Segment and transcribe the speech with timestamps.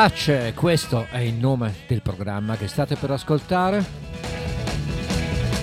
[0.00, 3.84] Tracce, questo è il nome del programma che state per ascoltare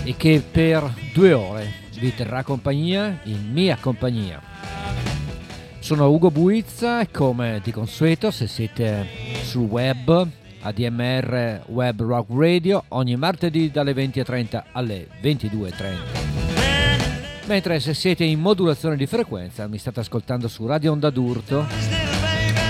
[0.04, 4.40] e che per due ore vi terrà compagnia in mia compagnia.
[5.80, 9.08] Sono Ugo Buizza e come di consueto se siete
[9.42, 10.28] sul web
[10.62, 17.48] ADMR Web Rock Radio ogni martedì dalle 20.30 alle 22.30.
[17.48, 21.97] Mentre se siete in modulazione di frequenza mi state ascoltando su Radio Onda d'Urto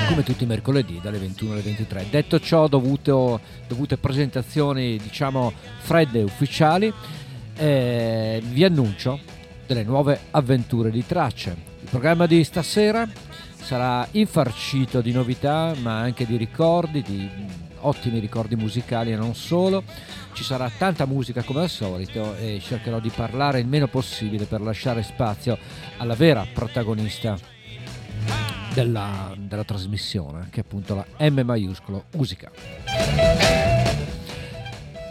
[0.07, 2.07] come tutti i mercoledì dalle 21 alle 23.
[2.09, 6.91] Detto ciò, dovuto, dovute presentazioni diciamo fredde ufficiali,
[7.55, 9.19] eh, vi annuncio
[9.65, 11.55] delle nuove avventure di tracce.
[11.81, 13.07] Il programma di stasera
[13.55, 17.29] sarà infarcito di novità, ma anche di ricordi, di
[17.81, 19.83] ottimi ricordi musicali e non solo.
[20.31, 24.61] Ci sarà tanta musica come al solito e cercherò di parlare il meno possibile per
[24.61, 25.57] lasciare spazio
[25.97, 27.37] alla vera protagonista
[28.77, 32.51] della, della trasmissione, che è appunto la M maiuscolo musica.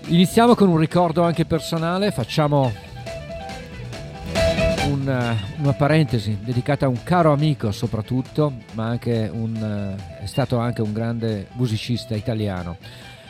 [0.06, 2.72] Iniziamo con un ricordo anche personale, facciamo
[4.88, 8.96] un, una parentesi dedicata a un caro amico soprattutto, ma
[9.32, 12.76] un, è stato anche un grande musicista italiano.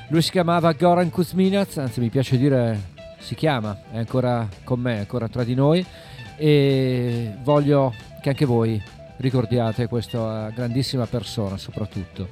[0.08, 4.96] Lui si chiamava Goran Kuzminac, anzi mi piace dire si chiama, è ancora con me,
[4.96, 5.84] è ancora tra di noi
[6.36, 12.28] e voglio che anche voi ricordiate questa grandissima persona soprattutto.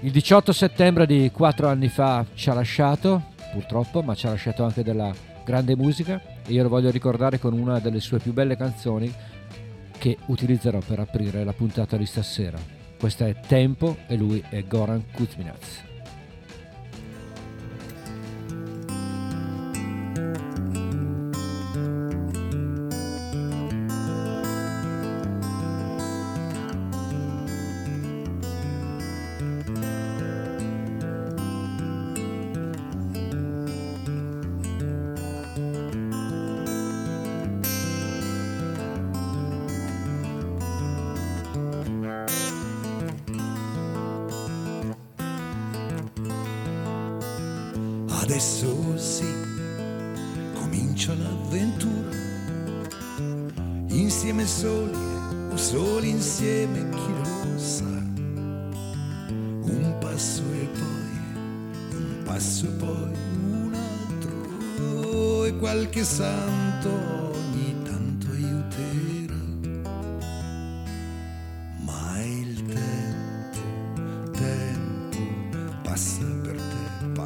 [0.00, 4.64] Il 18 settembre di quattro anni fa ci ha lasciato, purtroppo, ma ci ha lasciato
[4.64, 5.12] anche della
[5.44, 9.12] grande musica e io lo voglio ricordare con una delle sue più belle canzoni
[9.98, 12.58] che utilizzerò per aprire la puntata di stasera.
[12.98, 15.95] Questa è Tempo e lui è Goran Kuzminac.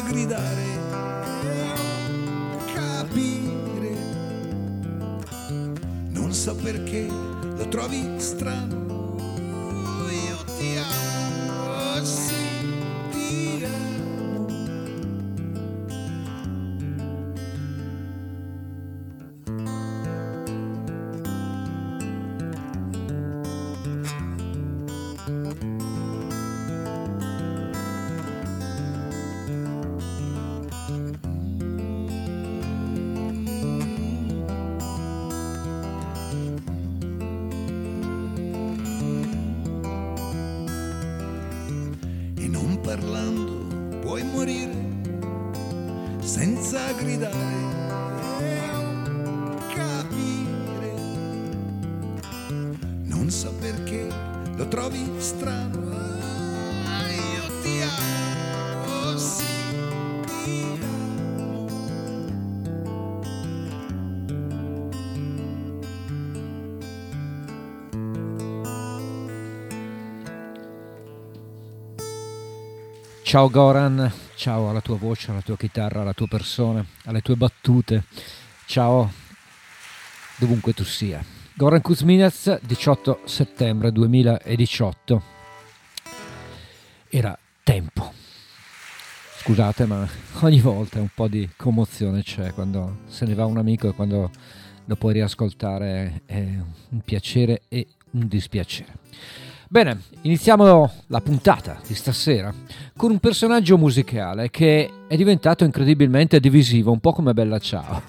[0.00, 0.64] gridare,
[2.72, 3.96] capire.
[6.08, 8.77] Non so perché lo trovi strano
[73.28, 78.04] Ciao Goran, ciao alla tua voce, alla tua chitarra, alla tua persona, alle tue battute.
[78.64, 79.12] Ciao
[80.38, 81.22] dovunque tu sia.
[81.52, 85.22] Goran Kuzminets, 18 settembre 2018.
[87.10, 88.14] Era tempo.
[89.40, 90.08] Scusate, ma
[90.40, 94.30] ogni volta un po' di commozione c'è quando se ne va un amico e quando
[94.86, 96.38] lo puoi riascoltare è
[96.88, 98.96] un piacere e un dispiacere.
[99.70, 102.50] Bene, iniziamo la puntata di stasera
[102.96, 108.02] con un personaggio musicale che è diventato incredibilmente divisivo, un po' come Bella Ciao,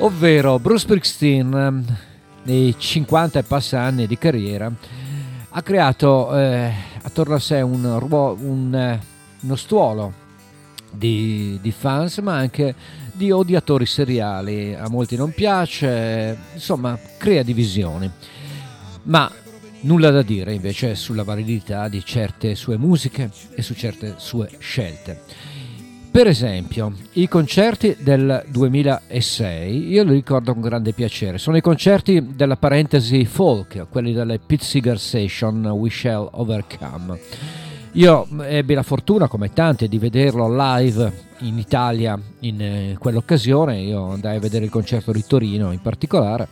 [0.00, 1.96] ovvero Bruce Springsteen
[2.42, 4.70] nei 50 e passa anni di carriera
[5.48, 6.70] ha creato eh,
[7.00, 9.00] attorno a sé un, un, eh,
[9.40, 10.12] uno stuolo
[10.90, 12.74] di, di fans ma anche
[13.10, 18.10] di odiatori seriali, a molti non piace, insomma crea divisioni.
[19.04, 19.30] Ma
[19.84, 25.20] Nulla da dire invece sulla validità di certe sue musiche e su certe sue scelte.
[26.10, 32.34] Per esempio, i concerti del 2006, io li ricordo con grande piacere, sono i concerti
[32.34, 37.20] della parentesi folk, quelli delle Pete Seeger Session We Shall Overcome.
[37.92, 44.12] Io ebbi la fortuna, come tanti, di vederlo live in Italia in eh, quell'occasione, io
[44.12, 46.48] andai a vedere il concerto di Torino in particolare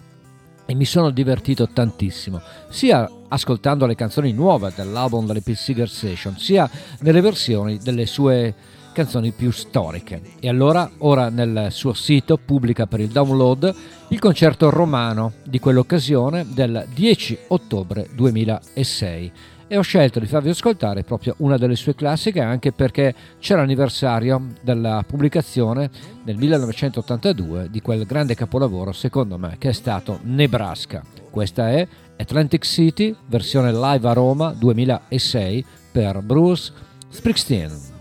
[0.67, 6.70] e mi sono divertito tantissimo, sia ascoltando le canzoni nuove dell'album delle Pete Session, sia
[7.00, 8.55] nelle versioni delle sue
[8.93, 10.20] canzoni più storiche.
[10.38, 13.75] E allora, ora nel suo sito pubblica per il download
[14.08, 19.32] il concerto romano di quell'occasione del 10 ottobre 2006
[19.73, 24.49] e ho scelto di farvi ascoltare proprio una delle sue classiche anche perché c'è l'anniversario
[24.61, 25.88] della pubblicazione
[26.25, 31.02] nel 1982 di quel grande capolavoro secondo me che è stato Nebraska.
[31.31, 31.88] Questa è
[32.19, 36.73] Atlantic City, versione live a Roma 2006 per Bruce
[37.11, 37.92] Springsteen.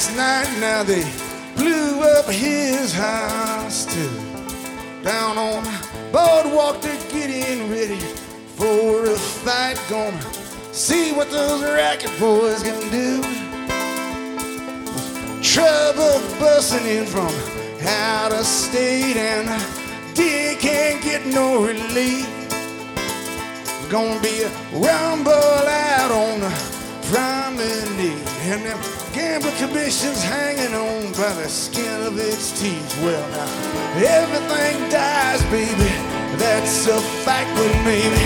[0.00, 1.04] Last night, now they
[1.56, 4.08] blew up his house too.
[5.02, 7.98] Down on the boardwalk, they're getting ready
[8.56, 9.78] for a fight.
[9.90, 10.22] Gonna
[10.72, 13.20] see what those racket boys can do.
[15.42, 17.34] Trouble busting in from
[17.86, 19.48] out of state, and
[20.14, 22.26] D can't get no relief.
[23.90, 26.79] Gonna be a rumble out on the
[27.10, 33.02] promenade, and them Gambling commission's hanging on by the skin of its teeth.
[33.02, 35.90] Well, now everything dies, baby.
[36.38, 38.24] That's a fact, but maybe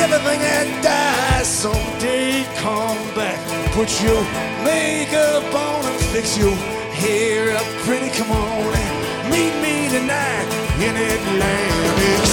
[0.00, 3.38] everything that dies someday come back.
[3.72, 4.22] Put your
[4.64, 6.56] makeup on and fix your
[6.96, 8.08] hair up pretty.
[8.16, 10.48] Come on and meet me tonight
[10.80, 12.31] in Atlantic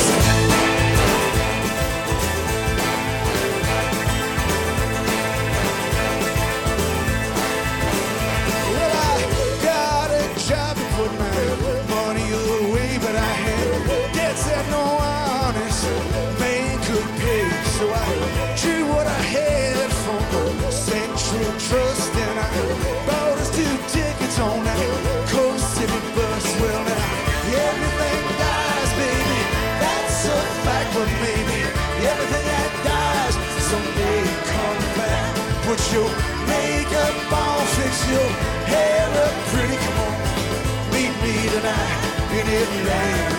[42.66, 43.39] tonight in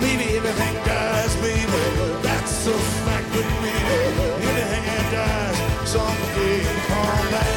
[0.00, 1.62] baby, everything dies, baby.
[2.22, 3.72] That's a fact with me.
[4.48, 5.56] Everything dies,
[5.88, 7.48] someday come back.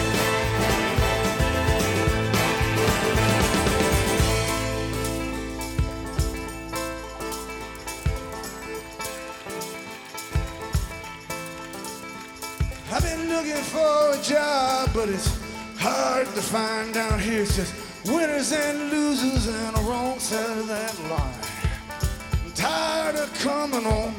[12.92, 15.38] I've been looking for a job, but it's
[15.78, 17.42] hard to find down here.
[17.42, 17.85] It's just
[18.15, 21.41] winners and losers and a wrong side of that line.
[22.45, 24.13] I'm tired of coming on,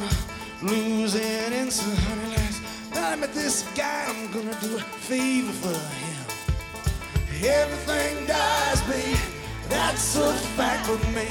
[0.62, 2.62] losing in some honey last
[2.94, 4.04] night I met this guy.
[4.08, 6.24] I'm gonna do a favor for him.
[7.44, 9.18] Everything dies, babe.
[9.68, 11.28] That's a fact with me.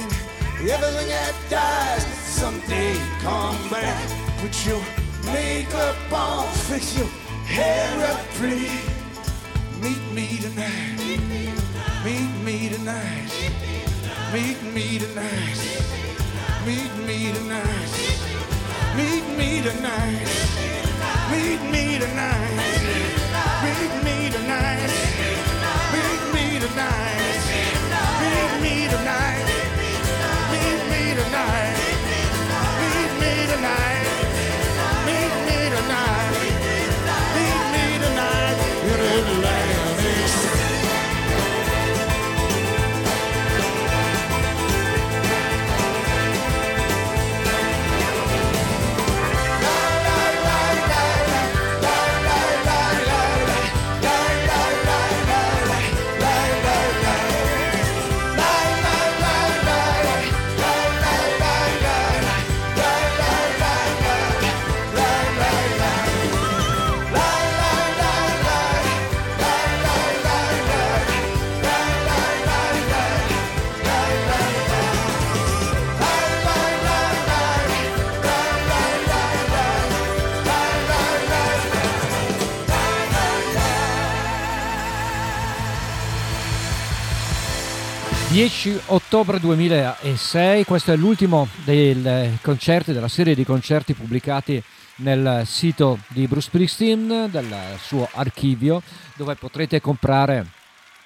[0.73, 2.03] Everything that dies
[2.39, 4.07] someday come back.
[4.41, 4.81] Put your
[5.25, 7.07] makeup on, fix your
[7.45, 8.71] hair up pretty.
[9.81, 10.97] Meet me tonight.
[10.97, 11.54] Meet me
[12.05, 13.31] tonight.
[14.31, 15.59] Meet me tonight.
[16.65, 17.87] Meet me tonight.
[18.95, 20.29] Meet me tonight.
[21.31, 22.51] Meet me tonight.
[23.63, 24.91] Meet me tonight.
[25.93, 27.31] Meet me tonight.
[28.21, 29.47] Meet me tonight.
[30.51, 31.77] Meet me tonight.
[32.81, 34.34] Meet me tonight.
[88.35, 94.61] ...10 ottobre 2006, questo è l'ultimo dei concerti, della serie di concerti pubblicati
[94.97, 98.81] nel sito di Bruce Springsteen, del suo archivio,
[99.15, 100.47] dove potrete comprare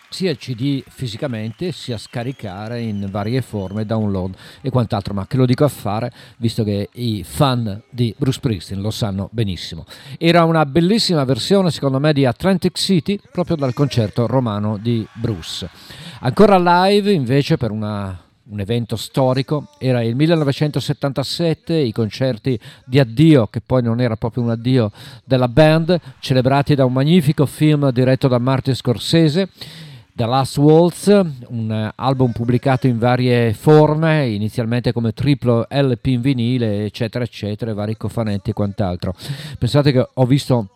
[0.09, 5.45] sia il CD fisicamente sia scaricare in varie forme, download e quant'altro, ma che lo
[5.45, 9.85] dico a fare visto che i fan di Bruce Springsteen lo sanno benissimo.
[10.17, 15.69] Era una bellissima versione secondo me di Atlantic City proprio dal concerto romano di Bruce.
[16.21, 23.45] Ancora live invece per una un evento storico, era il 1977, i concerti di addio,
[23.47, 24.91] che poi non era proprio un addio
[25.23, 29.49] della band, celebrati da un magnifico film diretto da Martin Scorsese,
[30.11, 36.85] The Last Waltz, un album pubblicato in varie forme, inizialmente come triplo LP in vinile,
[36.85, 39.13] eccetera, eccetera, vari cofanetti e quant'altro.
[39.59, 40.69] Pensate che ho visto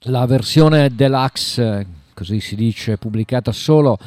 [0.00, 3.98] la versione deluxe, così si dice, pubblicata solo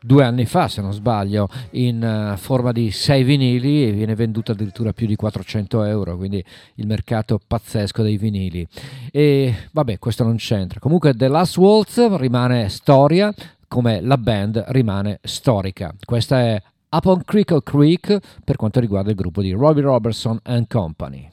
[0.00, 4.52] due anni fa, se non sbaglio, in uh, forma di sei vinili e viene venduta
[4.52, 6.42] addirittura più di 400 euro, quindi
[6.74, 8.66] il mercato pazzesco dei vinili.
[9.10, 10.80] E vabbè, questo non c'entra.
[10.80, 13.32] Comunque The Last Waltz rimane storia,
[13.66, 15.94] come la band rimane storica.
[16.04, 20.66] Questa è Up on Crickle Creek per quanto riguarda il gruppo di Robbie Robertson and
[20.68, 21.28] Company.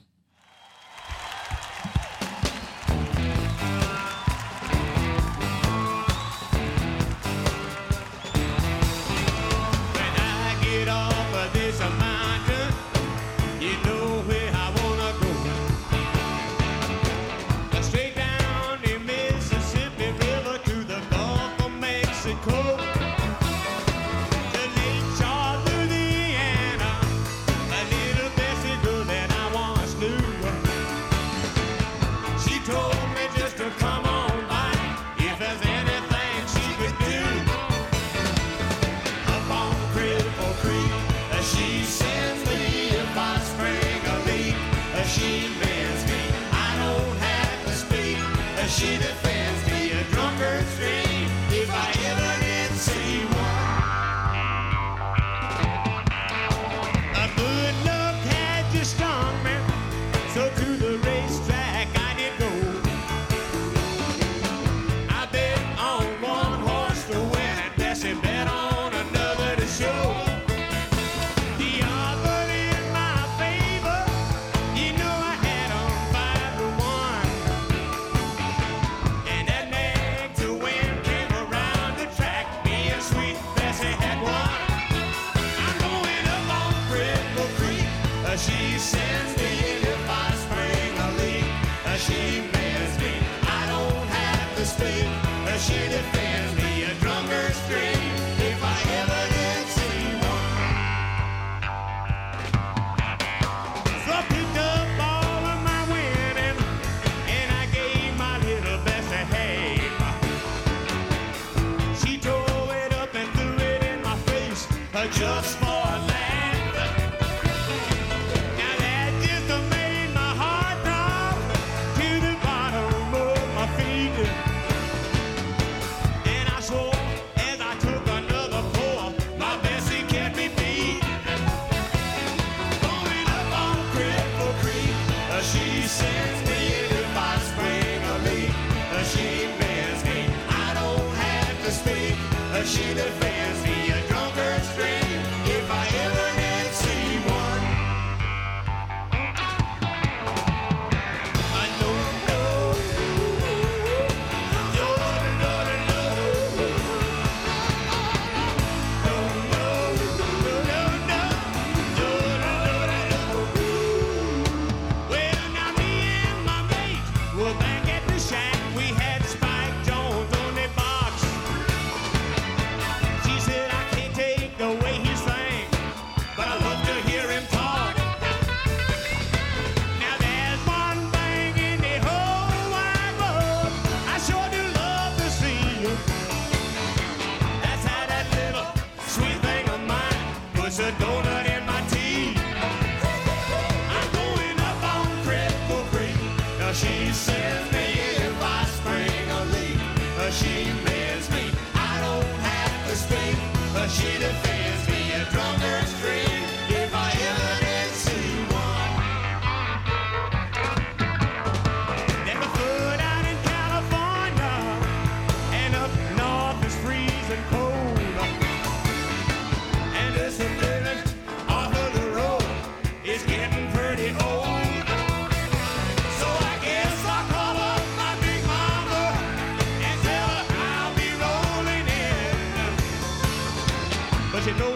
[234.45, 234.74] You know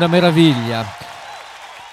[0.00, 0.82] Una meraviglia.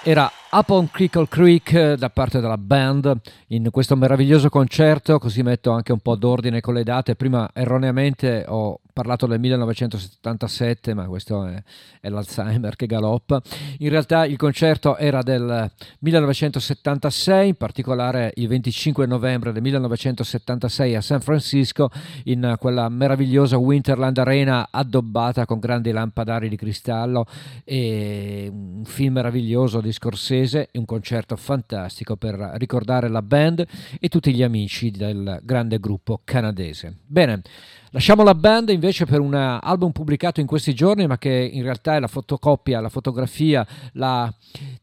[0.02, 3.14] Era Up on Crickle Creek eh, da parte della band
[3.48, 7.18] in questo meraviglioso concerto, così metto anche un po' d'ordine con le date.
[7.18, 11.62] Prima erroneamente ho parlato del 1977, ma questo è,
[12.02, 13.40] è l'Alzheimer che galoppa.
[13.78, 21.02] In realtà il concerto era del 1976, in particolare il 25 novembre del 1976 a
[21.02, 21.92] San Francisco,
[22.24, 27.28] in quella meravigliosa Winterland Arena addobbata con grandi lampadari di cristallo
[27.66, 33.64] e un film meraviglioso di Scorsese e un concerto fantastico per ricordare la band
[34.00, 36.96] e tutti gli amici del grande gruppo canadese.
[37.06, 37.44] Bene,
[37.92, 41.96] lasciamo la band invece per un album pubblicato in questi giorni, ma che in realtà
[41.96, 44.32] è la fotocopia, la fotografia, la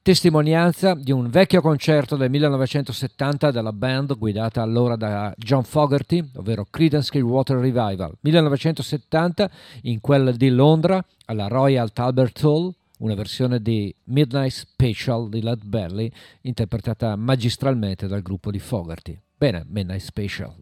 [0.02, 6.66] testimonianza di un vecchio concerto del 1970 della band guidata allora da John Fogerty, ovvero
[6.68, 8.12] Creedence Clearwater Revival.
[8.20, 9.50] 1970
[9.82, 15.64] in quel di Londra alla Royal Talbot Hall una versione di Midnight Special di Led
[15.64, 16.10] Belly
[16.42, 19.18] interpretata magistralmente dal gruppo di Fogerty.
[19.36, 20.54] Bene, Midnight Special.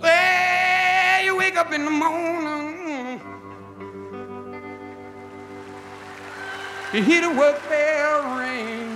[0.00, 0.33] Wake
[1.64, 3.20] up in the morning,
[6.92, 8.90] you hear the work bell ring,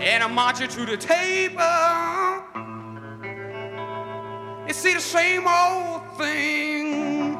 [0.00, 1.62] and I march you to the table.
[4.66, 7.36] You see the same old thing.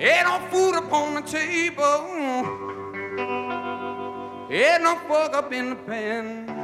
[0.00, 2.06] Ain't no food upon the table.
[4.50, 6.54] Ain't no fork up in the pan.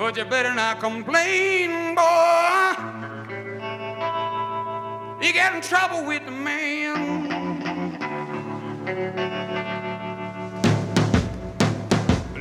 [0.00, 2.72] But you better not complain, boy.
[5.20, 7.28] You get in trouble with the man.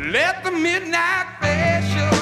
[0.09, 2.18] Let the midnight special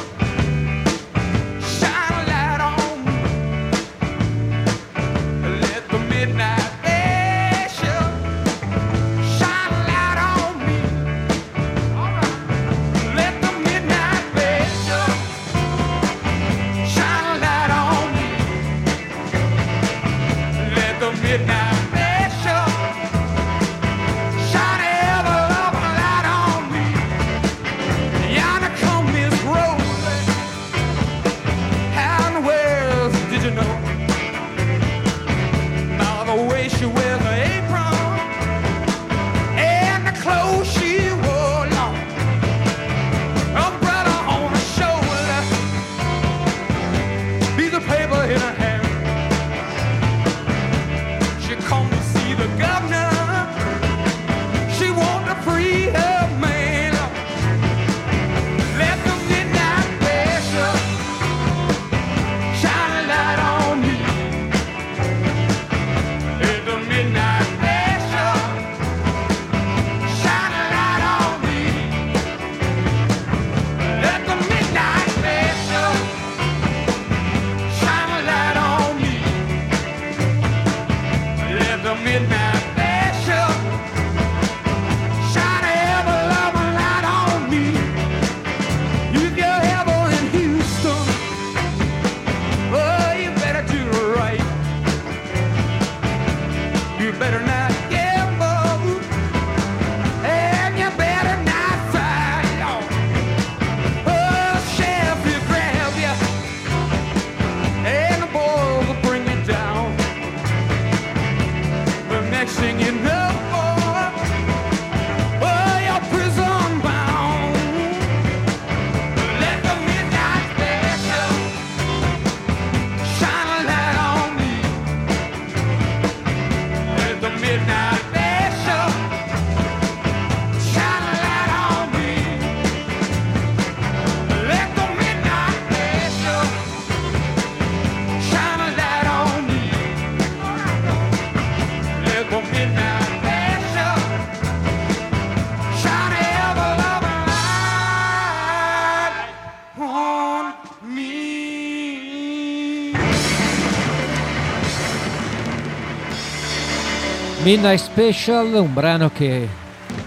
[157.48, 159.48] Midnight Special, un brano che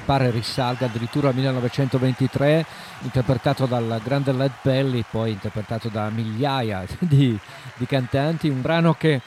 [0.04, 2.66] pare risalga addirittura al 1923,
[3.00, 7.34] interpretato dal grande Led Belly, poi interpretato da migliaia di,
[7.78, 9.22] di cantanti, un brano che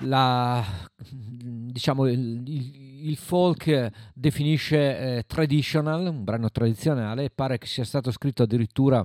[0.00, 0.62] la,
[0.98, 4.76] diciamo, il, il- folk definisce
[5.16, 9.02] eh, traditional, un brano tradizionale, pare che sia stato scritto addirittura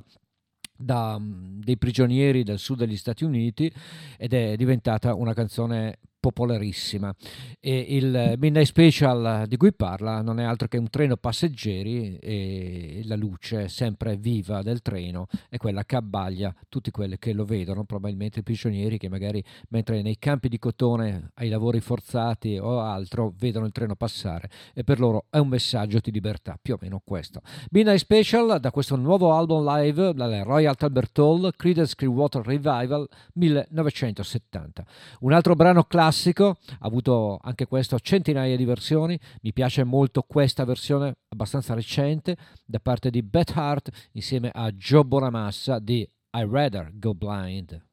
[0.76, 3.72] da mm, dei prigionieri del sud degli Stati Uniti
[4.18, 7.14] ed è diventata una canzone popolarissima
[7.60, 13.02] e il Midnight Special di cui parla non è altro che un treno passeggeri e
[13.06, 17.84] la luce sempre viva del treno è quella che abbaglia tutti quelli che lo vedono,
[17.84, 23.66] probabilmente prigionieri che magari mentre nei campi di cotone ai lavori forzati o altro vedono
[23.66, 27.42] il treno passare e per loro è un messaggio di libertà, più o meno questo.
[27.72, 34.86] Midnight Special da questo nuovo album live, dalla Royal Albert Hall, Creedence Clearwater Revival 1970.
[35.22, 40.66] Un altro brano classico, ha avuto anche questo centinaia di versioni, mi piace molto questa
[40.66, 46.92] versione abbastanza recente da parte di Beth Hart insieme a Joe Bonamassa di I Rather
[46.94, 47.91] Go Blind.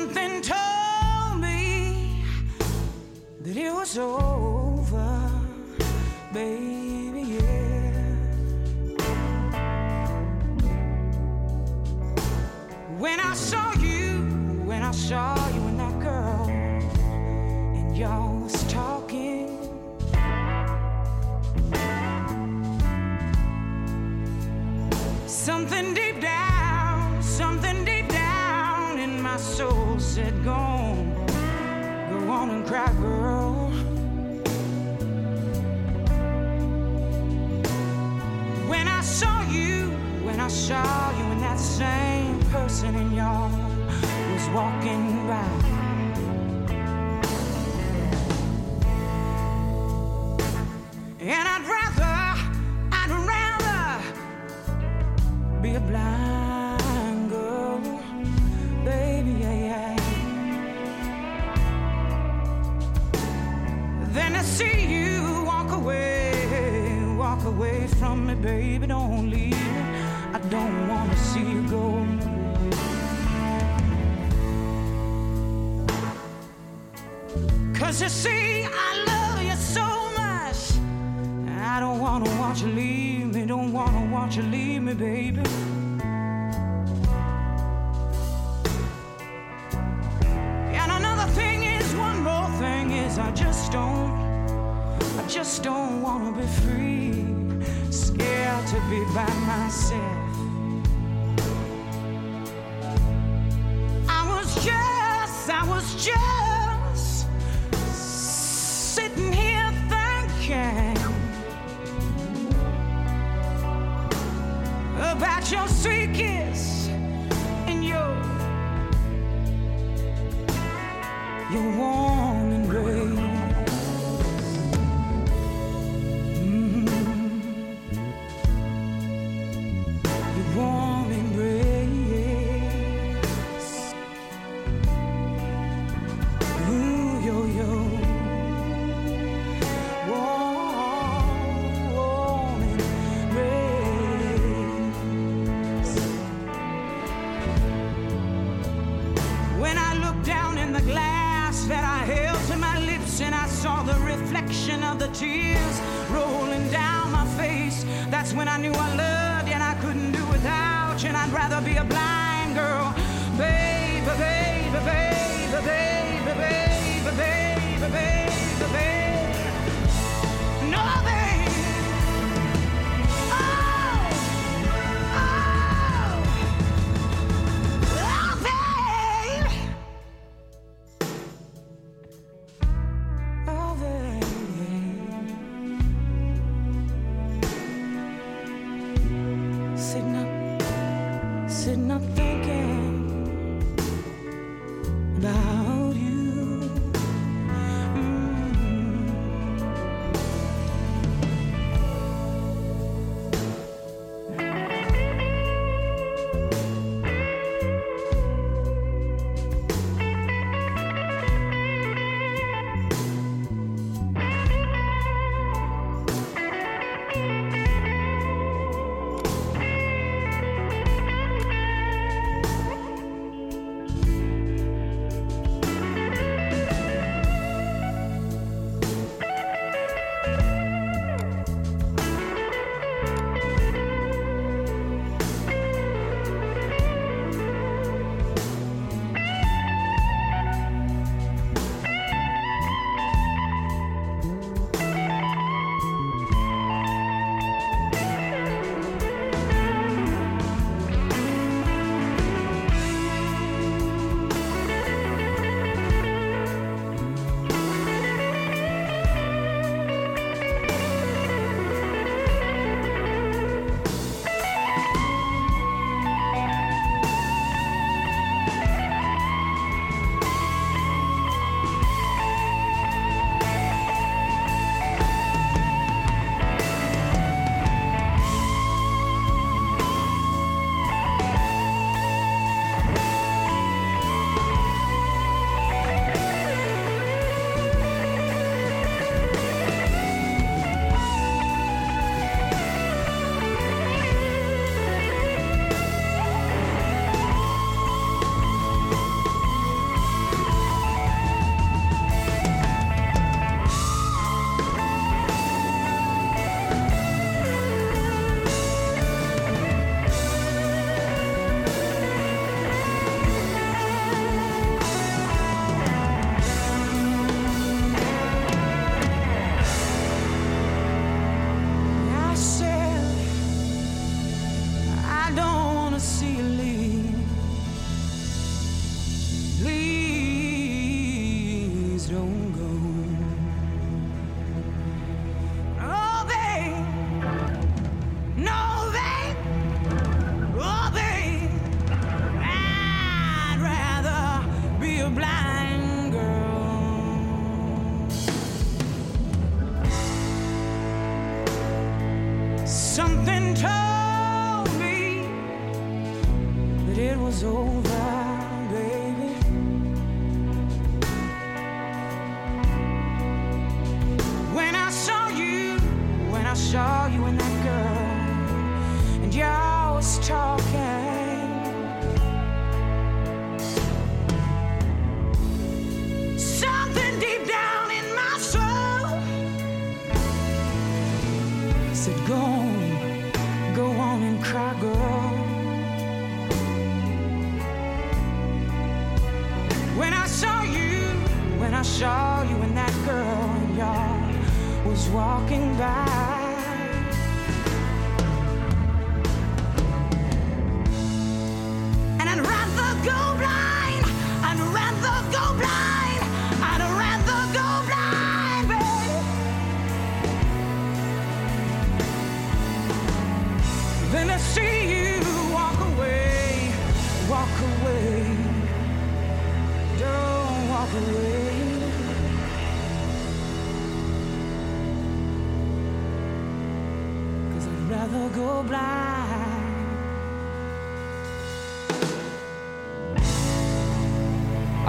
[0.00, 0.59] something to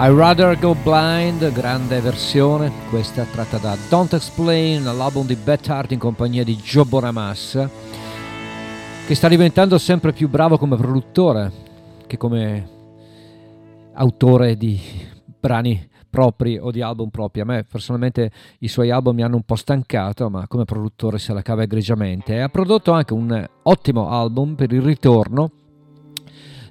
[0.02, 5.92] I Rather Go Blind, grande versione, questa tratta da Don't Explain, l'album di Beth Hart
[5.92, 7.68] in compagnia di Joe Bonamas,
[9.06, 11.52] che sta diventando sempre più bravo come produttore
[12.08, 12.68] che come
[13.92, 14.80] autore di
[15.38, 17.40] brani propri o di album propri.
[17.40, 21.32] A me personalmente i suoi album mi hanno un po' stancato, ma come produttore se
[21.32, 22.34] la cava egregiamente.
[22.34, 25.61] E ha prodotto anche un ottimo album per il ritorno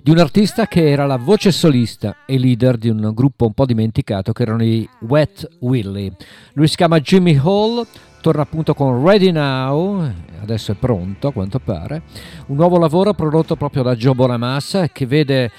[0.04, 3.66] di un artista che era la voce solista e leader di un gruppo un po'
[3.66, 6.14] dimenticato che erano i Wet Willie.
[6.54, 7.86] Lui si chiama Jimmy Hall,
[8.20, 10.12] torna appunto con Ready Now,
[10.42, 12.02] adesso è pronto a quanto pare,
[12.48, 15.52] un nuovo lavoro prodotto proprio da Joe Bonamassa che vede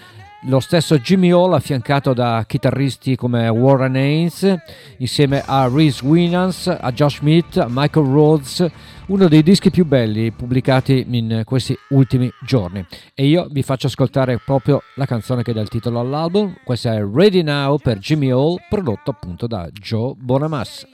[0.46, 4.56] lo stesso Jimmy Hall affiancato da chitarristi come Warren Haynes
[4.98, 8.66] insieme a Reese Winans, a Josh Smith, a Michael Rhodes,
[9.06, 12.84] uno dei dischi più belli pubblicati in questi ultimi giorni.
[13.14, 17.04] E io vi faccio ascoltare proprio la canzone che dà il titolo all'album, questa è
[17.04, 20.88] Ready Now per Jimmy Hall, prodotto appunto da Joe Bonamassa.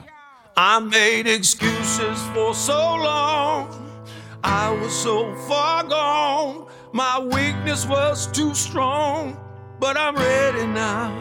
[0.55, 3.67] I made excuses for so long.
[4.43, 6.67] I was so far gone.
[6.91, 9.37] My weakness was too strong.
[9.79, 11.11] But I'm ready now.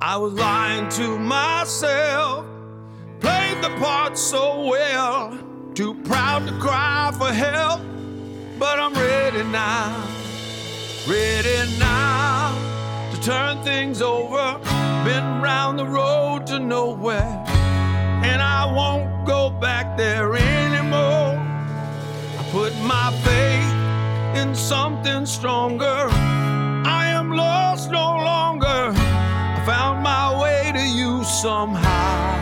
[0.00, 2.46] I was lying to myself.
[3.20, 5.38] Played the part so well.
[5.74, 7.80] Too proud to cry for help.
[8.58, 10.06] But I'm ready now.
[11.08, 12.56] Ready now
[13.12, 14.58] to turn things over.
[15.04, 17.44] Been round the road to nowhere
[18.24, 21.36] and I won't go back there anymore.
[22.38, 23.73] I put my faith
[24.36, 26.08] in something stronger.
[26.86, 28.92] I am lost no longer.
[29.56, 32.34] I found my way to you somehow.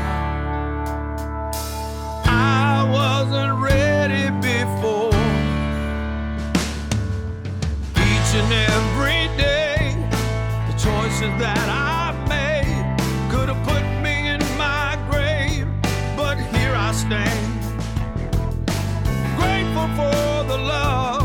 [2.25, 5.13] I wasn't ready before.
[8.11, 9.95] Each and every day,
[10.69, 12.97] the choices that I made
[13.31, 15.69] could have put me in my grave,
[16.17, 17.61] but here I stand.
[19.37, 21.22] Grateful for the love.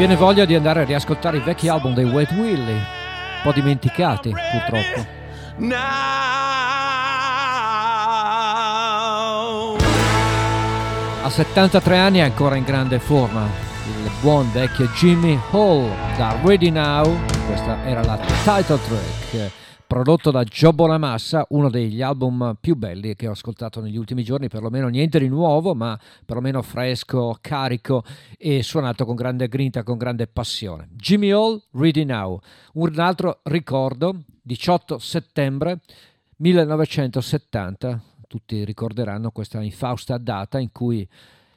[0.00, 2.80] Viene voglia di andare a riascoltare i vecchi album dei Wet Willy, un
[3.42, 5.06] po' dimenticati purtroppo.
[11.22, 13.42] A 73 anni è ancora in grande forma.
[14.02, 17.18] Il buon vecchio Jimmy Hall da Ready Now,
[17.50, 19.52] questa era la title track
[19.84, 24.46] prodotto da Joe Bonamassa, uno degli album più belli che ho ascoltato negli ultimi giorni,
[24.46, 28.04] perlomeno niente di nuovo, ma perlomeno fresco, carico
[28.38, 30.90] e suonato con grande grinta, con grande passione.
[30.92, 32.38] Jimmy Hall, Ready Now,
[32.74, 35.80] un altro ricordo, 18 settembre
[36.36, 41.08] 1970, tutti ricorderanno questa infausta data in cui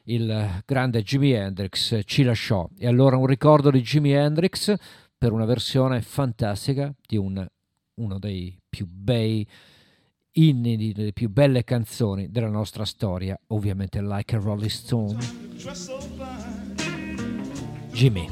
[0.05, 2.67] il grande Jimi Hendrix ci lasciò.
[2.77, 4.75] E allora un ricordo di Jimi Hendrix
[5.23, 7.47] per una versione fantastica di un
[7.93, 9.47] uno dei più bei
[10.31, 15.17] inni, delle più belle canzoni della nostra storia, ovviamente Like a Rolling Stone.
[17.93, 18.29] Jimmy.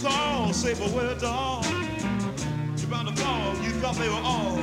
[0.00, 1.64] Call, say, but where dog?
[2.76, 4.60] You're bound to fall, you thought they were all.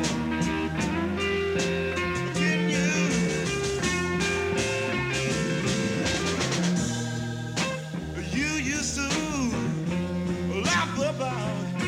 [10.82, 11.82] Laugh about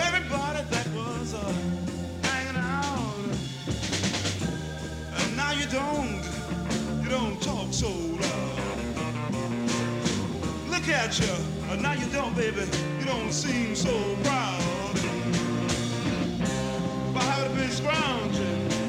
[0.00, 1.52] everybody that was uh,
[2.22, 3.34] hanging out.
[5.18, 6.22] And now you don't,
[7.02, 8.58] you don't talk so loud.
[10.70, 11.34] Look at you,
[11.70, 12.64] and now you don't, baby,
[12.98, 13.92] you don't seem so
[14.24, 14.62] proud.
[17.10, 18.81] If I had been scrounging,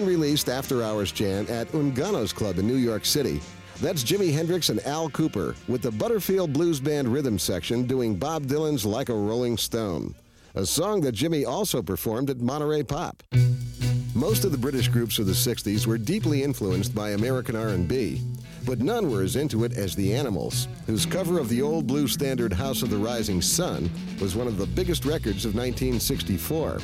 [0.00, 3.38] Unreleased after hours jam at Ungano's Club in New York City,
[3.82, 8.46] that's Jimi Hendrix and Al Cooper with the Butterfield Blues Band rhythm section doing Bob
[8.46, 10.14] Dylan's Like a Rolling Stone,
[10.54, 13.22] a song that Jimmy also performed at Monterey Pop.
[14.14, 18.22] Most of the British groups of the 60s were deeply influenced by American R&B,
[18.64, 22.12] but none were as into it as the Animals, whose cover of the old blues
[22.14, 26.78] standard House of the Rising Sun was one of the biggest records of 1964.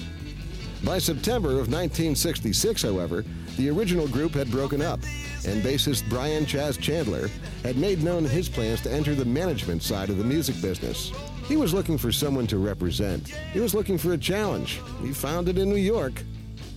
[0.84, 3.24] By September of 1966, however,
[3.56, 5.00] the original group had broken up,
[5.46, 7.28] and bassist Brian Chaz Chandler
[7.62, 11.12] had made known his plans to enter the management side of the music business.
[11.48, 13.28] He was looking for someone to represent.
[13.52, 14.80] He was looking for a challenge.
[15.02, 16.22] He found it in New York.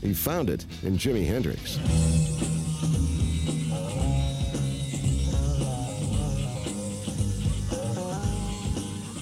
[0.01, 1.77] He found it in Jimi Hendrix.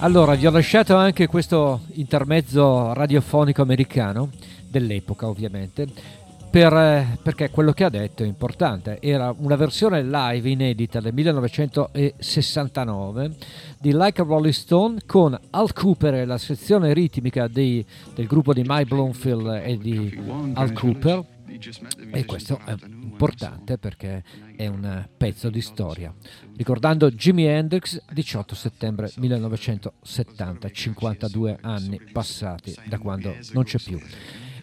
[0.00, 4.30] Allora, vi ho lasciato anche questo intermezzo radiofonico americano,
[4.68, 5.86] dell'epoca ovviamente,
[6.50, 8.98] per, eh, perché quello che ha detto è importante.
[9.00, 13.36] Era una versione live inedita del 1969
[13.78, 18.54] di Like a Rolling Stone con Al Cooper e la sezione ritmica dei- del gruppo
[18.54, 20.18] di Mike Bloomfield e di
[20.54, 21.24] Al Cooper.
[22.12, 24.22] E questo è importante perché
[24.54, 26.14] è un pezzo di storia.
[26.56, 33.98] Ricordando Jimi Hendrix, 18 settembre 1970, 52 anni passati da quando non c'è più.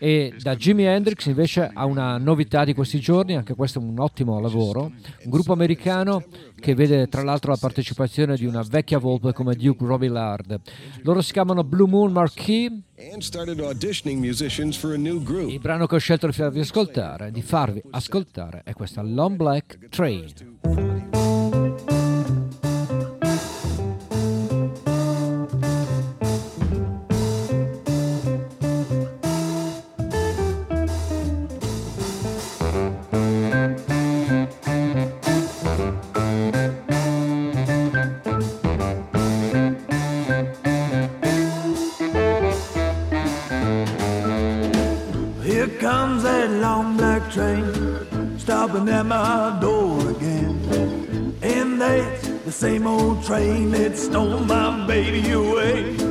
[0.06, 3.98] E da Jimi Hendrix invece ha una novità di questi giorni, anche questo è un
[3.98, 6.24] ottimo lavoro, un gruppo americano
[6.60, 10.62] che vede tra l'altro la partecipazione di una vecchia volpe come Duke Robillard.
[11.02, 12.12] Loro si chiamano Blue Moon
[15.24, 15.50] group.
[15.50, 19.90] il brano che ho scelto di farvi ascoltare, di farvi ascoltare è questa Long Black
[19.90, 21.35] Train.
[48.86, 51.36] Stopping at my door again.
[51.42, 56.05] And that's the same old train that stole my baby away.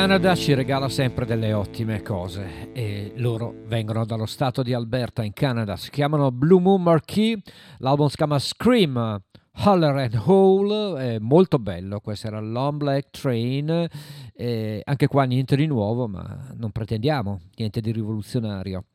[0.00, 5.34] Canada ci regala sempre delle ottime cose e loro vengono dallo stato di Alberta in
[5.34, 7.38] Canada, si chiamano Blue Moon Marquee,
[7.80, 9.22] l'album si chiama Scream,
[9.56, 13.86] Holler and Hole, è molto bello, questo era Long Black Train,
[14.32, 18.86] eh, anche qua niente di nuovo ma non pretendiamo niente di rivoluzionario.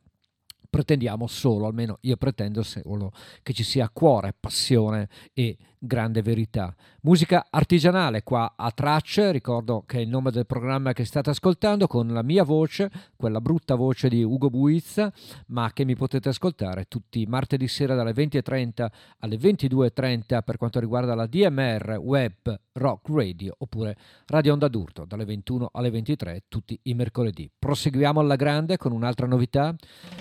[0.68, 6.74] Pretendiamo solo, almeno io pretendo solo, che ci sia cuore, passione e grande verità.
[7.02, 11.86] Musica artigianale qua a tracce, ricordo che è il nome del programma che state ascoltando
[11.86, 15.12] con la mia voce, quella brutta voce di Ugo Buizza,
[15.48, 18.86] ma che mi potete ascoltare tutti martedì sera dalle 20.30
[19.18, 23.96] alle 22.30 per quanto riguarda la DMR Web Rock Radio oppure
[24.26, 27.50] Radio Onda d'Urto dalle 21 alle 23 tutti i mercoledì.
[27.58, 29.74] Proseguiamo alla grande con un'altra novità,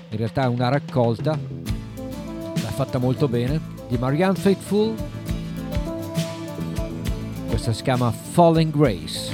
[0.09, 5.24] in realtà è una raccolta, l'ha fatta molto bene, di Marianne Faithful
[7.55, 9.33] questa si chiama Falling Grace.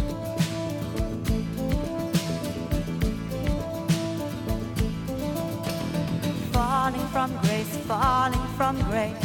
[6.52, 9.18] Falling from grace, falling from grace.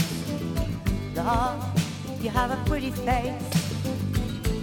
[1.14, 1.60] Lord,
[2.22, 3.34] you have a pretty face.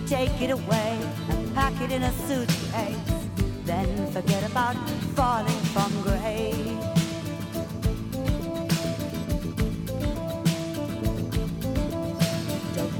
[0.07, 0.97] Take it away
[1.29, 2.97] and pack it in a suitcase.
[3.65, 4.75] Then forget about
[5.15, 6.92] falling from grace.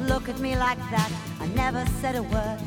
[0.07, 1.11] Look at me like that.
[1.39, 2.59] I never said a word.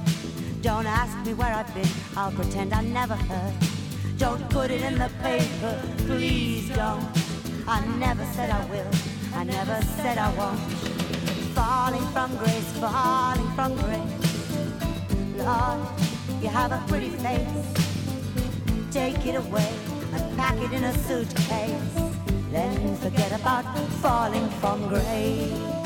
[0.63, 1.89] Don't ask me where I've been.
[2.17, 3.55] I'll pretend I never heard.
[4.19, 7.05] Don't put it in the paper, please don't.
[7.69, 8.91] I never said I will.
[9.35, 10.59] I never said I won't.
[11.55, 14.17] Falling from grace, falling from grace.
[15.37, 15.81] Lord,
[16.43, 17.87] you have a pretty face.
[18.91, 19.73] Take it away
[20.15, 21.95] and pack it in a suitcase.
[22.51, 23.65] Then forget about
[24.01, 25.86] falling from grace.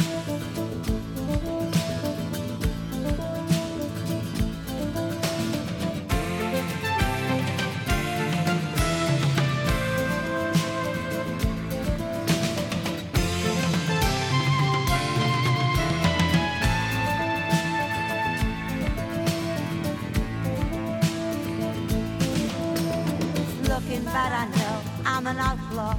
[24.13, 25.97] Bad, I know I'm an outlaw.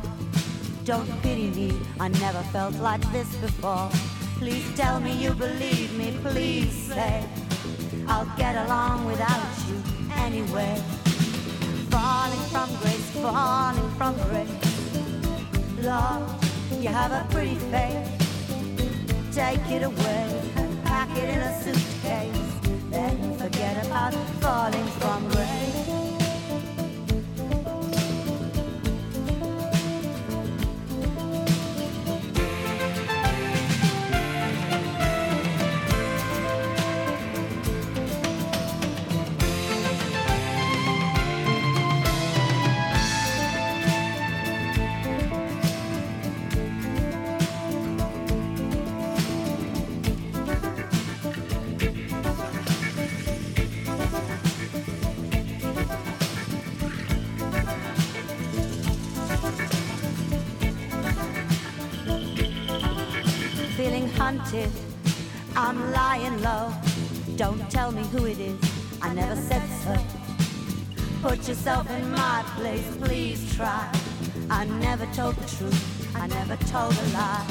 [0.83, 3.89] Don't pity me, I never felt like this before.
[4.37, 7.23] Please tell me you believe me, please say
[8.07, 9.77] I'll get along without you
[10.15, 10.75] anyway.
[11.89, 14.49] Falling from grace, falling from grace.
[15.81, 16.23] Lord,
[16.81, 18.09] you have a pretty face.
[19.31, 22.51] Take it away and pack it in a suitcase.
[22.89, 25.60] Then forget about falling from grace.
[65.57, 66.71] I'm lying low.
[67.35, 68.57] Don't tell me who it is.
[69.01, 69.93] I never said so.
[71.21, 73.91] Put yourself in my place, please try.
[74.49, 76.15] I never told the truth.
[76.15, 77.45] I never told a lie.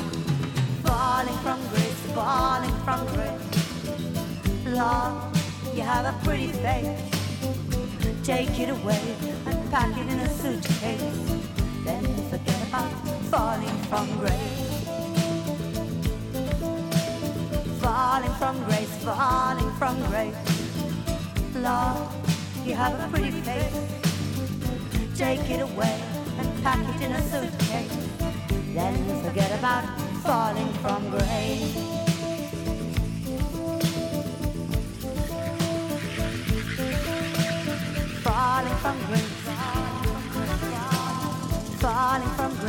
[0.83, 4.65] Falling from grace, falling from grace.
[4.67, 5.37] Lord,
[5.75, 7.11] you have a pretty face.
[8.25, 11.43] Take it away and pack it in a suitcase.
[11.85, 12.91] Then forget about
[13.31, 14.70] falling from grace.
[18.21, 20.35] Falling from grace, falling from grace.
[21.55, 22.09] Lord,
[22.65, 23.73] you have a pretty face.
[25.17, 26.03] Take it away
[26.39, 28.09] and pack it in a suitcase.
[28.75, 29.85] Then forget about
[30.23, 31.75] falling from grace.
[38.23, 39.49] Falling from grace.
[41.81, 42.60] Falling from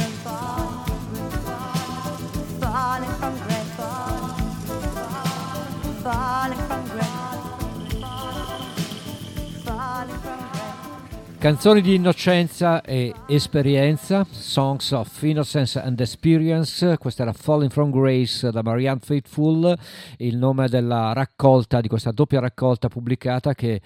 [11.42, 18.52] Canzoni di innocenza e esperienza, Songs of Innocence and Experience, questa era Falling from Grace
[18.52, 19.76] da Marianne Faithful,
[20.18, 23.82] il nome della raccolta, di questa doppia raccolta pubblicata che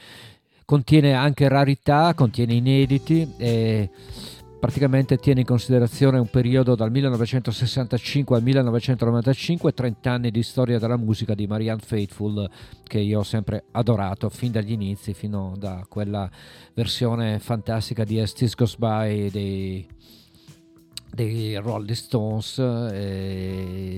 [0.65, 3.89] contiene anche rarità, contiene inediti e
[4.59, 10.97] praticamente tiene in considerazione un periodo dal 1965 al 1995, 30 anni di storia della
[10.97, 12.49] musica di Marianne Faithful
[12.83, 16.29] che io ho sempre adorato fin dagli inizi, fino da quella
[16.73, 19.87] versione fantastica di As This Goes By dei,
[21.13, 22.53] dei Rolling Stones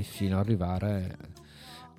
[0.03, 1.35] fino ad arrivare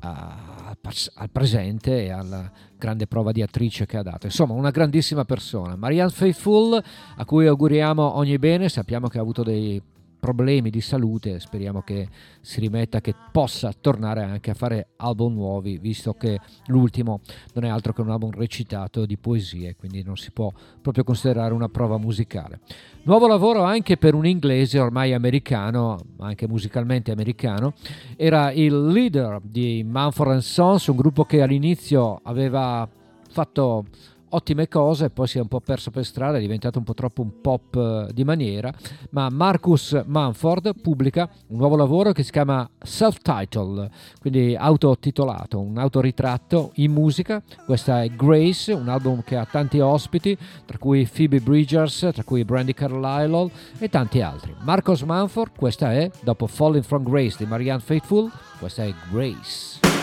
[0.00, 4.26] al presente e alla grande prova di attrice che ha dato.
[4.26, 5.76] Insomma, una grandissima persona.
[5.76, 6.82] Marianne Faithful,
[7.16, 9.80] a cui auguriamo ogni bene, sappiamo che ha avuto dei
[10.18, 12.08] problemi di salute, speriamo che
[12.40, 17.20] si rimetta, che possa tornare anche a fare album nuovi, visto che l'ultimo
[17.54, 21.54] non è altro che un album recitato di poesie, quindi non si può proprio considerare
[21.54, 22.60] una prova musicale.
[23.02, 27.74] Nuovo lavoro anche per un inglese ormai americano, anche musicalmente americano,
[28.16, 32.88] era il leader di Manford Sons, un gruppo che all'inizio aveva
[33.30, 33.84] fatto
[34.30, 37.22] ottime cose, poi si è un po' perso per strada, è diventato un po' troppo
[37.22, 38.72] un pop eh, di maniera,
[39.10, 46.72] ma Marcus Manford pubblica un nuovo lavoro che si chiama Self-Title, quindi autotitolato, un autoritratto
[46.74, 47.42] in musica.
[47.64, 52.44] Questa è Grace, un album che ha tanti ospiti, tra cui Phoebe Bridgers, tra cui
[52.44, 54.54] Brandy Carlisle e tanti altri.
[54.60, 59.97] Marcus Manford, questa è, dopo Falling from Grace di Marianne Faithful, questa è Grace.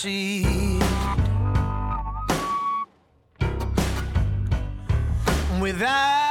[0.00, 0.80] Proceed?
[5.60, 6.29] Without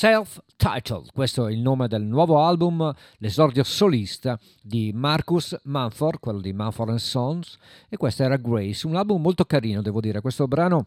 [0.00, 6.54] Self-Titled, questo è il nome del nuovo album, l'esordio solista di Marcus Manford, quello di
[6.54, 10.22] Manford Sons, e questa era Grace, un album molto carino, devo dire.
[10.22, 10.86] Questo brano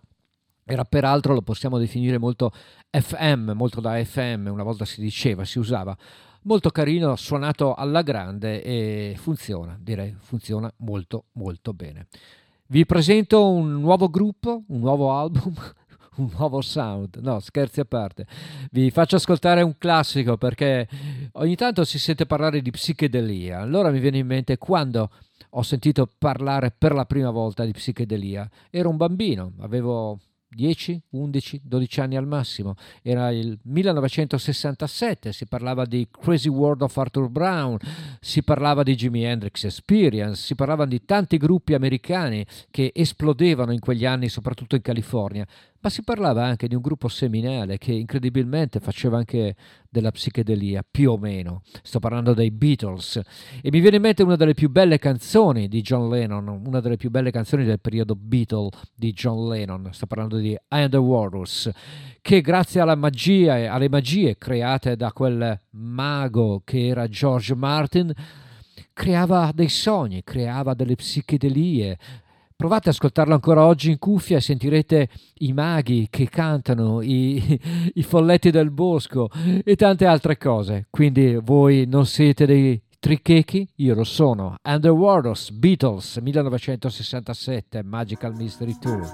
[0.66, 2.52] era peraltro, lo possiamo definire molto
[2.90, 5.96] FM, molto da FM, una volta si diceva, si usava.
[6.46, 12.08] Molto carino, suonato alla grande e funziona, direi, funziona molto molto bene.
[12.66, 15.54] Vi presento un nuovo gruppo, un nuovo album,
[16.18, 17.18] un nuovo sound.
[17.22, 18.26] No, scherzi a parte.
[18.72, 20.88] Vi faccio ascoltare un classico perché
[21.34, 23.60] ogni tanto si sente parlare di psichedelia.
[23.60, 25.10] Allora mi viene in mente quando
[25.56, 28.50] ho sentito parlare per la prima volta di psichedelia.
[28.70, 30.20] Ero un bambino, avevo
[30.54, 32.76] 10, 11, 12 anni al massimo.
[33.02, 37.78] Era il 1967, si parlava di Crazy World of Arthur Brown,
[38.20, 43.80] si parlava di Jimi Hendrix Experience, si parlava di tanti gruppi americani che esplodevano in
[43.80, 45.46] quegli anni, soprattutto in California
[45.84, 49.54] ma si parlava anche di un gruppo seminale che incredibilmente faceva anche
[49.90, 51.62] della psichedelia, più o meno.
[51.82, 53.20] Sto parlando dei Beatles
[53.62, 56.96] e mi viene in mente una delle più belle canzoni di John Lennon, una delle
[56.96, 59.90] più belle canzoni del periodo Beatle di John Lennon.
[59.92, 61.70] Sto parlando di I Am the Walrus,
[62.22, 68.14] che grazie alla magia e alle magie create da quel mago che era George Martin
[68.94, 71.98] creava dei sogni, creava delle psichedelie,
[72.64, 75.10] Provate ad ascoltarlo ancora oggi in cuffia e sentirete
[75.40, 77.60] i maghi che cantano, i,
[77.96, 79.30] i folletti del bosco
[79.66, 80.88] e tante altre cose.
[80.90, 83.68] Quindi voi non siete dei trichechi?
[83.76, 84.56] Io lo sono.
[84.64, 89.12] Underworlds, Beatles, 1967, Magical Mystery Tour.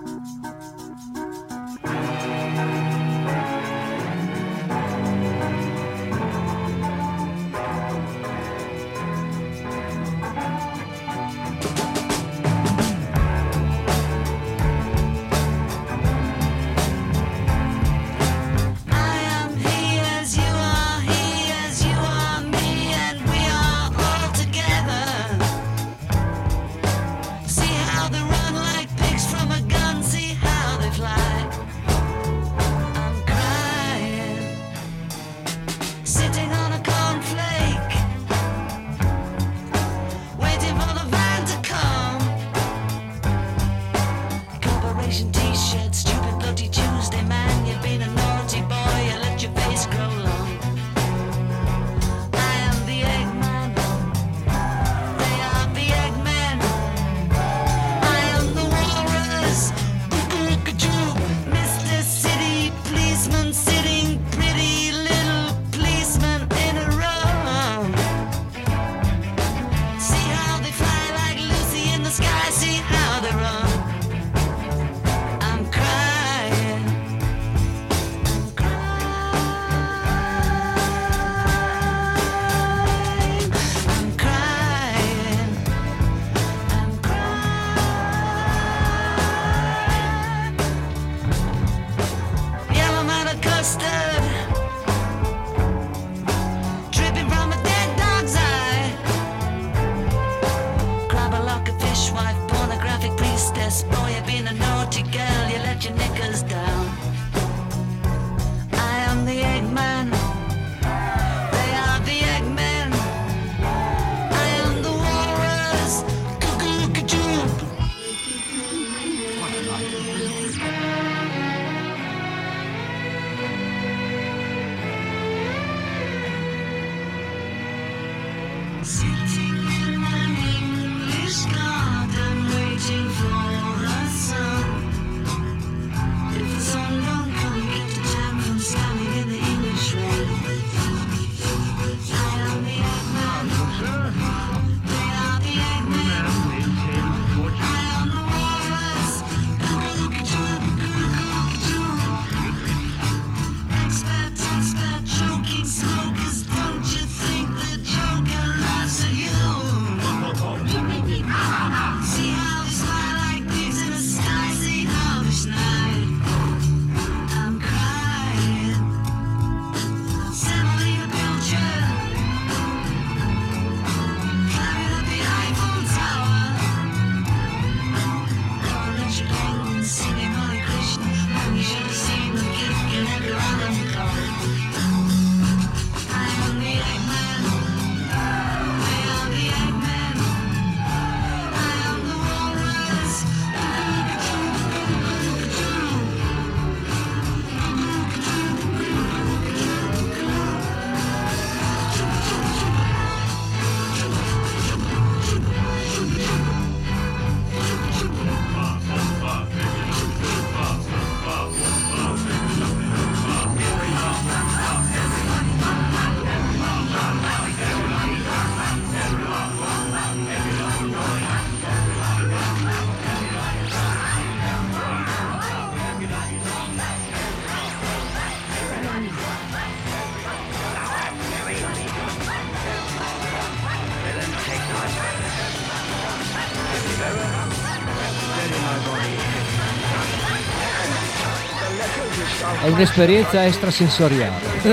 [242.80, 244.40] Un'esperienza extrasensoriale.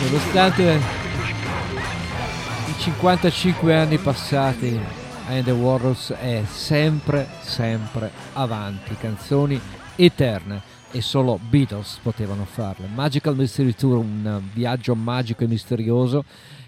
[0.00, 0.80] Nonostante
[2.66, 4.80] i 55 anni passati,
[5.28, 9.60] And the Warriors è sempre, sempre avanti, canzoni
[9.96, 12.86] eterne e solo Beatles potevano farle.
[12.86, 16.24] Magical Mystery Tour, un viaggio magico e misterioso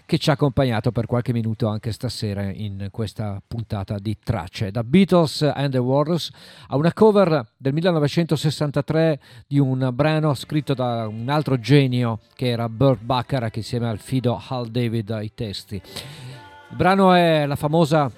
[0.08, 4.70] che ci ha accompagnato per qualche minuto anche stasera in questa puntata di tracce.
[4.70, 6.30] Da Beatles and the Warriors
[6.68, 12.70] a una cover del 1963 di un brano scritto da un altro genio che era
[12.70, 15.74] Burt Bacharach insieme al fido Hal David ai testi.
[15.74, 18.10] Il brano è la famosa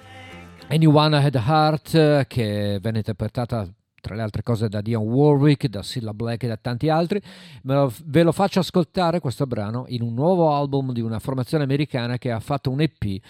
[0.69, 3.67] Anyone Had a Heart che venne interpretata
[4.01, 7.21] tra le altre cose da Dion Warwick, da Cilla Black e da tanti altri.
[7.61, 12.17] Lo, ve lo faccio ascoltare questo brano in un nuovo album di una formazione americana
[12.17, 13.21] che ha fatto un EP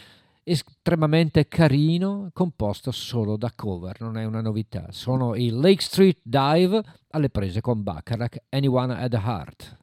[0.43, 4.87] estremamente carino, composto solo da cover, non è una novità.
[4.89, 9.77] Sono i Lake Street Dive alle prese con Bacharach, Anyone Had a Heart.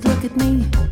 [0.00, 0.87] Could look at me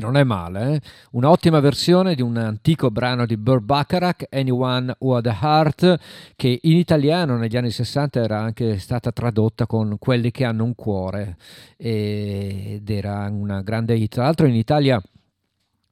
[0.00, 0.80] Non è male, eh?
[1.12, 5.98] un'ottima versione di un antico brano di Burt Bacharach, Anyone Who Had a Heart,
[6.36, 10.74] che in italiano negli anni 60 era anche stata tradotta con Quelli che hanno un
[10.74, 11.36] cuore
[11.76, 14.12] ed era una grande hit.
[14.12, 15.00] Tra l'altro in Italia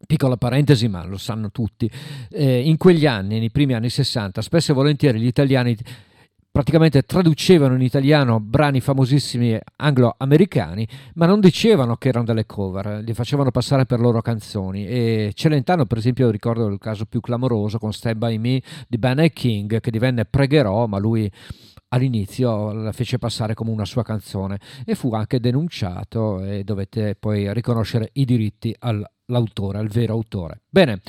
[0.07, 1.91] Piccola parentesi, ma lo sanno tutti,
[2.31, 5.77] eh, in quegli anni, nei primi anni 60, spesso e volentieri gli italiani
[6.51, 13.15] praticamente traducevano in italiano brani famosissimi anglo-americani, ma non dicevano che erano delle cover, li
[13.15, 14.87] facevano passare per loro canzoni.
[14.87, 19.31] E Celentano, per esempio, ricordo il caso più clamoroso con Stand By Me di Benny
[19.31, 21.31] King, che divenne Pregherò, ma lui
[21.91, 27.53] all'inizio la fece passare come una sua canzone e fu anche denunciato e dovette poi
[27.53, 30.63] riconoscere i diritti all'autore, al vero autore.
[30.69, 31.01] Bene,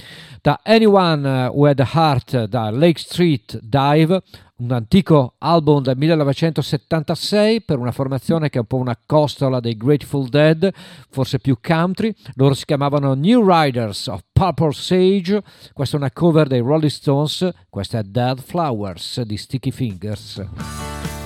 [0.42, 4.22] da Anyone Had a Heart da Lake Street Dive
[4.60, 9.76] un antico album del 1976 per una formazione che è un po' una costola dei
[9.78, 10.70] Grateful Dead,
[11.10, 12.14] forse più country.
[12.36, 15.42] Loro si chiamavano New Riders of Purple Sage.
[15.74, 21.19] Questa è una cover dei Rolling Stones, questa è Dead Flowers di Sticky Fingers.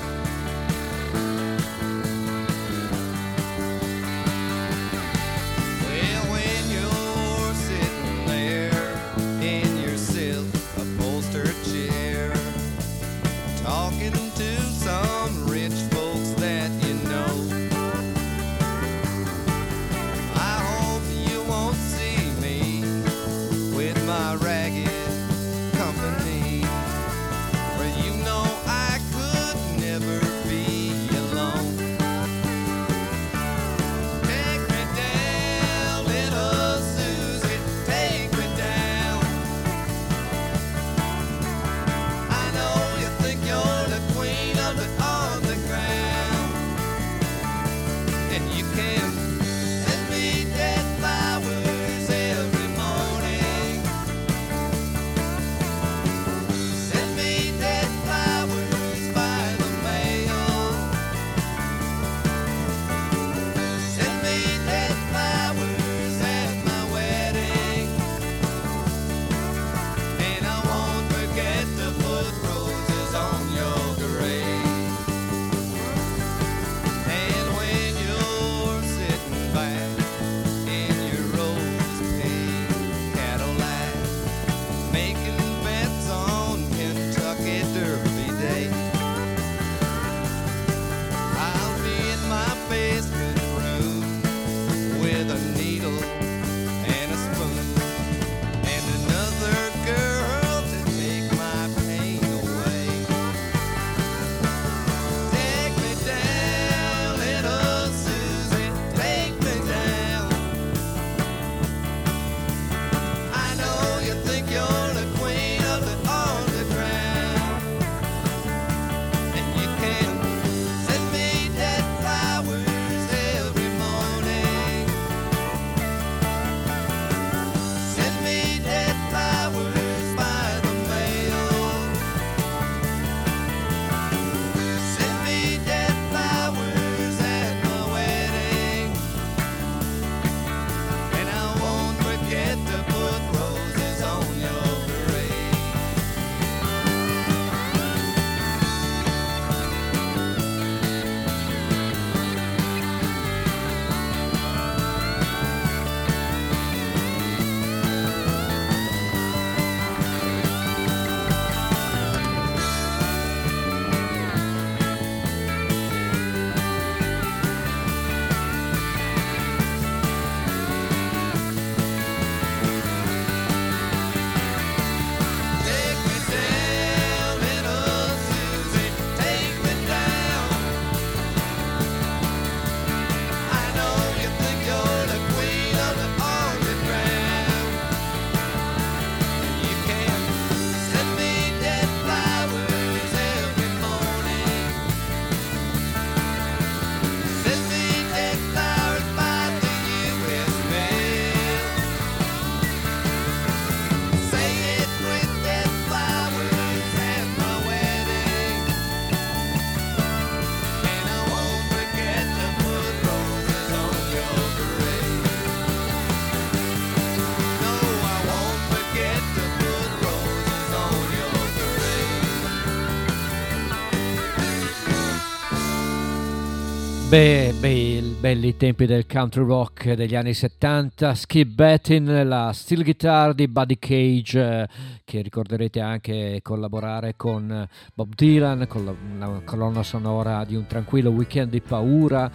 [227.64, 233.48] Beh, belli tempi del country rock degli anni 70, Skip Bettin, la steel guitar di
[233.48, 234.68] Buddy Cage, eh,
[235.06, 240.68] che ricorderete anche collaborare con eh, Bob Dylan, con la, una colonna sonora di un
[240.68, 242.30] tranquillo weekend di paura,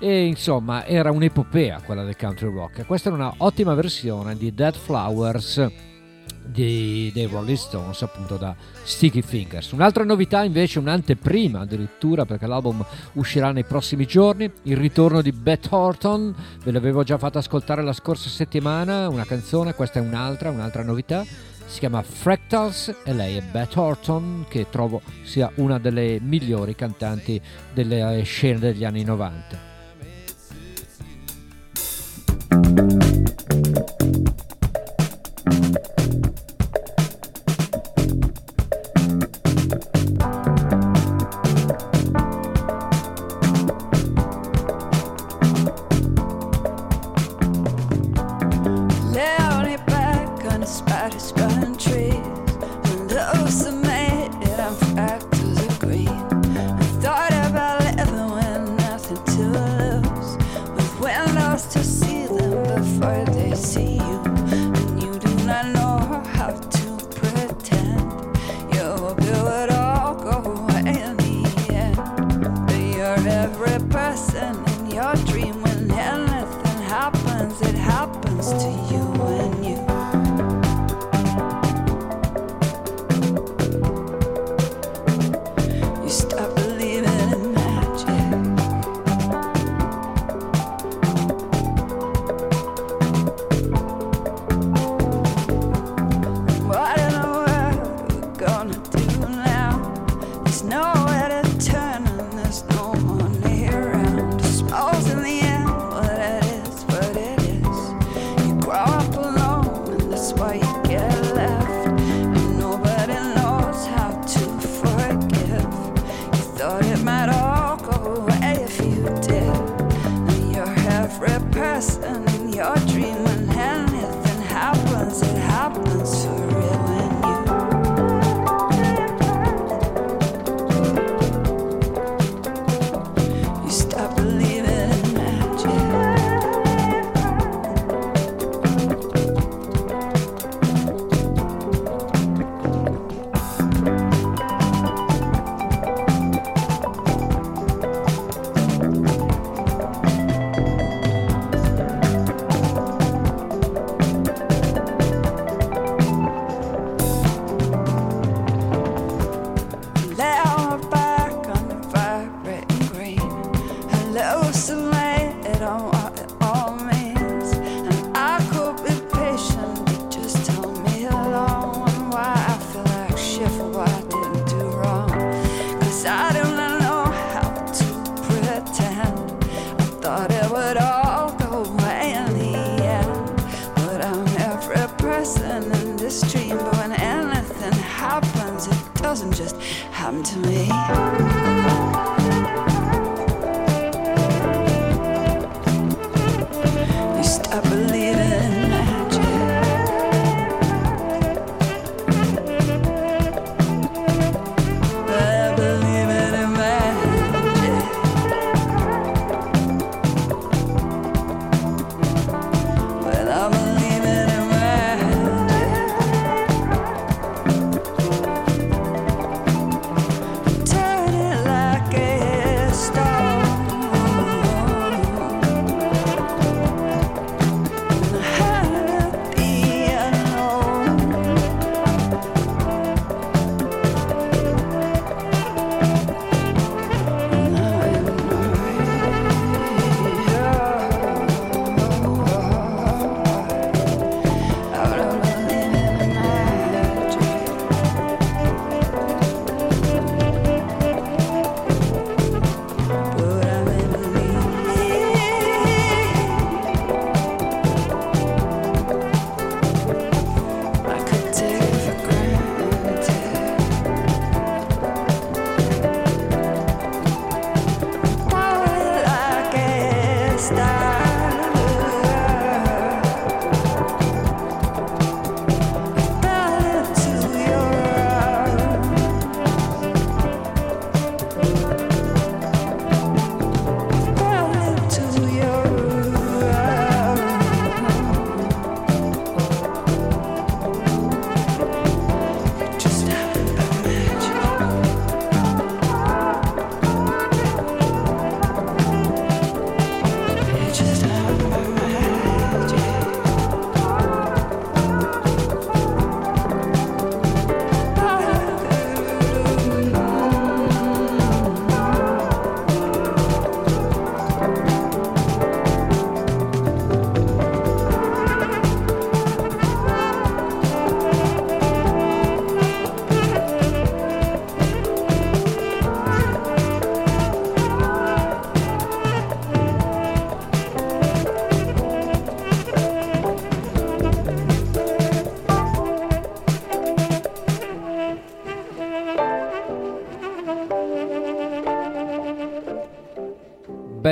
[0.00, 2.84] e insomma era un'epopea quella del country rock.
[2.84, 5.91] Questa è una ottima versione di Dead Flowers
[6.52, 9.72] di- dei Rolling Stones appunto da Sticky Fingers.
[9.72, 12.84] Un'altra novità invece un'anteprima addirittura perché l'album
[13.14, 16.34] uscirà nei prossimi giorni il ritorno di Beth Horton.
[16.62, 21.24] Ve l'avevo già fatto ascoltare la scorsa settimana una canzone questa è un'altra un'altra novità.
[21.66, 27.40] Si chiama Fractals e lei è Beth Horton che trovo sia una delle migliori cantanti
[27.72, 29.70] delle eh, scene degli anni 90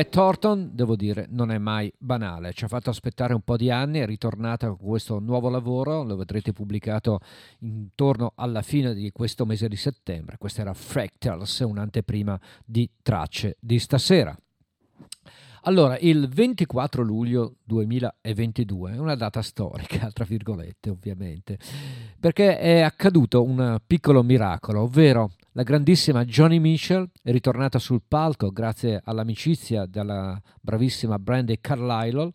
[0.00, 2.54] Brett Thornton, devo dire, non è mai banale.
[2.54, 6.16] Ci ha fatto aspettare un po' di anni, è ritornata con questo nuovo lavoro, lo
[6.16, 7.20] vedrete pubblicato
[7.58, 10.38] intorno alla fine di questo mese di settembre.
[10.38, 14.34] Questa era Fractals, un'anteprima di tracce di stasera.
[15.64, 21.58] Allora, il 24 luglio 2022 è una data storica, tra virgolette ovviamente,
[22.18, 28.50] perché è accaduto un piccolo miracolo, ovvero la grandissima Johnny Mitchell è ritornata sul palco
[28.50, 32.30] grazie all'amicizia della bravissima Brandy Carlisle.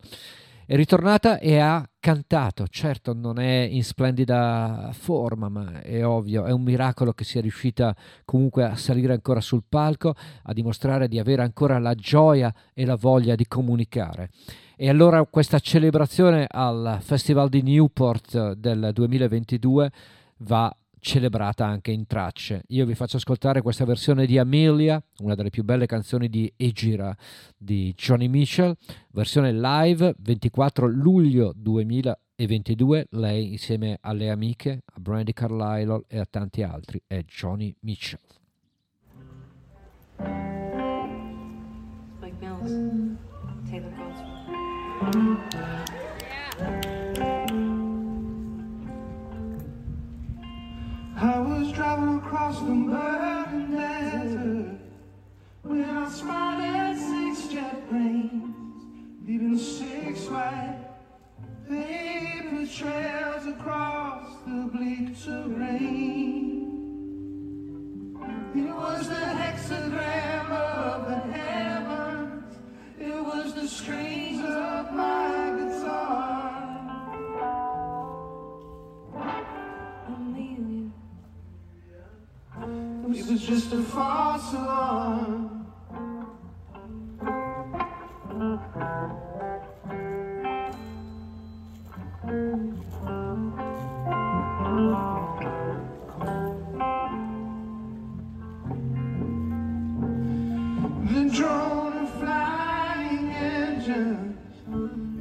[0.64, 2.68] È ritornata e ha cantato.
[2.68, 7.96] Certo, non è in splendida forma, ma è ovvio, è un miracolo che sia riuscita
[8.24, 12.94] comunque a salire ancora sul palco, a dimostrare di avere ancora la gioia e la
[12.94, 14.30] voglia di comunicare.
[14.76, 19.90] E allora questa celebrazione al Festival di Newport del 2022
[20.42, 20.72] va
[21.06, 22.64] celebrata anche in tracce.
[22.70, 27.16] Io vi faccio ascoltare questa versione di Amelia, una delle più belle canzoni di Egira
[27.56, 28.74] di Johnny Mitchell,
[29.12, 36.64] versione live 24 luglio 2022, lei insieme alle amiche, a Brandy Carlisle e a tanti
[36.64, 38.18] altri, è Johnny Mitchell.
[42.18, 43.16] Spike Mills,
[43.70, 43.94] Taylor.
[51.18, 54.78] I was driving across the burning desert
[55.62, 58.84] when I spotted six jet planes
[59.26, 60.78] leaving six white
[61.66, 66.52] paper trails across the bleak terrain.
[68.54, 72.58] It was the hexagram of the heavens.
[73.00, 75.65] It was the strings of my
[83.08, 85.66] It was just a false alarm.
[101.04, 104.36] The drone of flying engines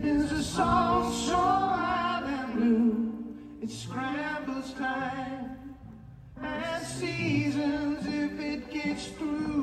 [0.04, 0.85] is a song
[7.00, 9.55] seasons if it gets through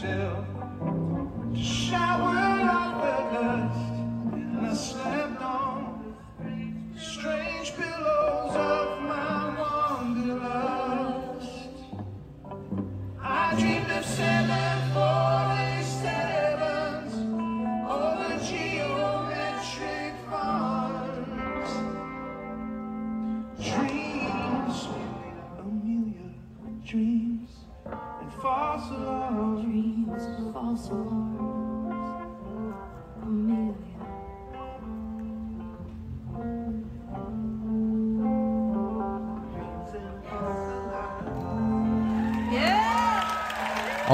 [0.00, 0.57] chill.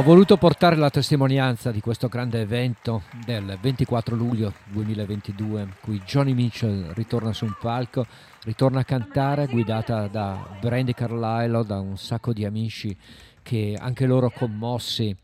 [0.05, 6.35] voluto portare la testimonianza di questo grande evento del 24 luglio 2022, in cui Johnny
[6.35, 8.05] Mitchell ritorna su un palco,
[8.43, 12.95] ritorna a cantare guidata da Brandy Carlisle, da un sacco di amici
[13.43, 15.17] che anche loro commossi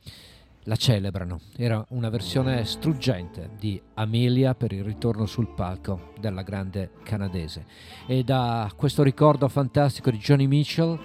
[0.63, 1.41] la celebrano.
[1.59, 7.67] Era una versione struggente di Amelia per il ritorno sul palco della grande canadese.
[8.07, 10.99] E da questo ricordo fantastico di Johnny Mitchell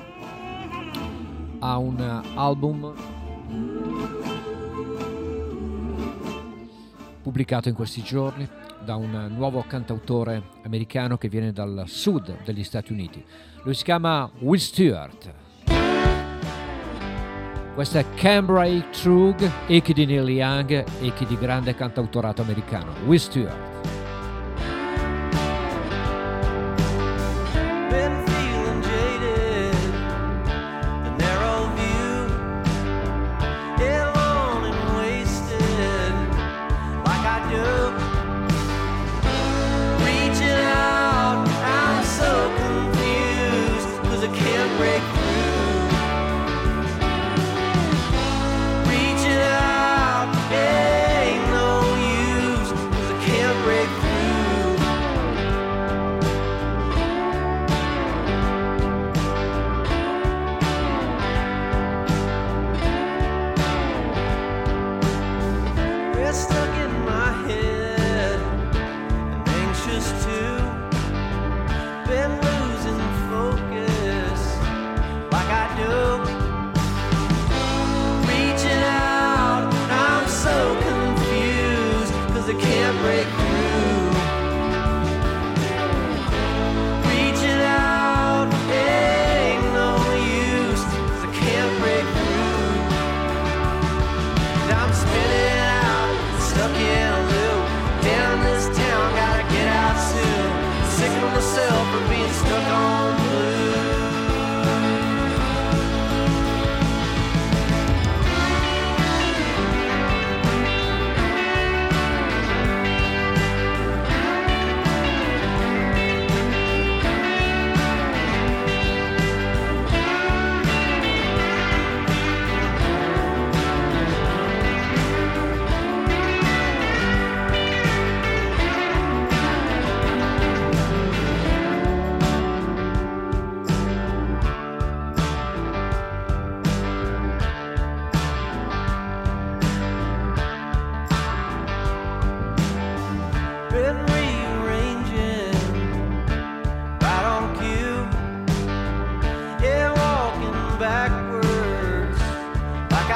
[1.59, 1.99] a un
[2.35, 3.14] album
[7.25, 8.47] pubblicato in questi giorni
[8.83, 13.25] da un nuovo cantautore americano che viene dal sud degli Stati Uniti.
[13.63, 15.33] Lui si chiama Will Stewart.
[17.73, 23.74] Questa è Cambrai Trug, echi di Neil Young, echi di grande cantautorato americano, Will Stewart.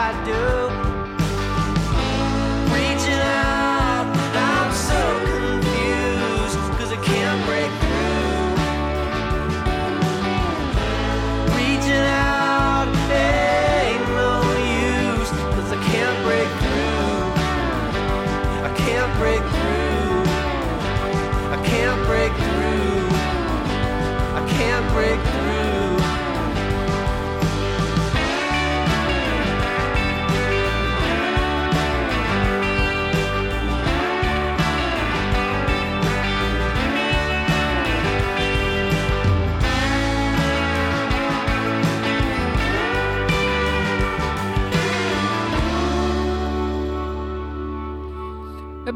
[0.09, 0.88] I do.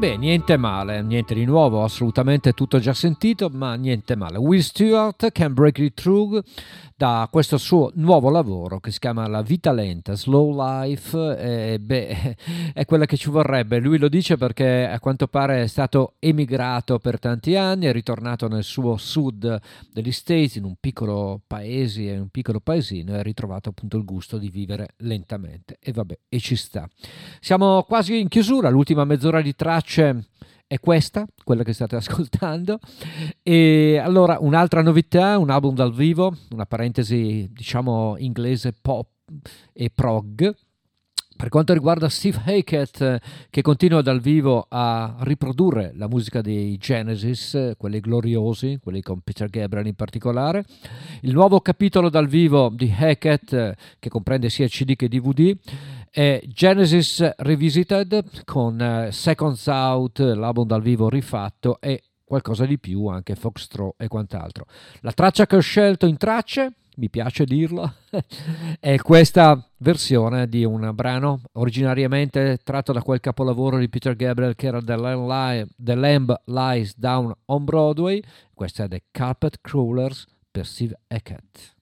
[0.04, 4.36] Beh, niente male, niente di nuovo, assolutamente tutto già sentito, ma niente male.
[4.36, 6.42] Will Stewart, Can Break It Through,
[6.96, 12.36] da questo suo nuovo lavoro che si chiama La vita lenta, Slow Life, eh, beh,
[12.72, 13.80] è quella che ci vorrebbe.
[13.80, 18.46] Lui lo dice perché a quanto pare è stato emigrato per tanti anni, è ritornato
[18.46, 19.58] nel suo sud
[19.90, 24.04] degli States, in un piccolo paese, in un piccolo paesino, e ha ritrovato appunto il
[24.04, 25.78] gusto di vivere lentamente.
[25.80, 26.86] E vabbè, e ci sta.
[27.40, 29.54] Siamo quasi in chiusura, l'ultima mezz'ora di
[29.94, 30.26] tracce
[30.66, 32.78] è questa, quella che state ascoltando.
[33.42, 39.08] E allora un'altra novità, un album dal vivo, una parentesi diciamo inglese pop
[39.72, 40.54] e prog.
[41.44, 46.78] Per quanto riguarda Steve Hackett, eh, che continua dal vivo a riprodurre la musica dei
[46.78, 50.64] Genesis, eh, quelli gloriosi, quelli con Peter Gabriel in particolare,
[51.20, 55.54] il nuovo capitolo dal vivo di Hackett, eh, che comprende sia CD che DVD,
[56.08, 63.34] è Genesis Revisited con Seconds Out, l'album dal vivo rifatto e qualcosa di più, anche
[63.34, 64.64] Foxtrot e quant'altro.
[65.00, 67.94] La traccia che ho scelto in tracce, mi piace dirlo,
[68.80, 74.66] è questa versione di un brano originariamente tratto da quel capolavoro di Peter Gabriel che
[74.66, 78.22] era The Lamb, Lies Down on Broadway.
[78.52, 81.74] Questa è The Carpet Crawlers per Steve Hackett.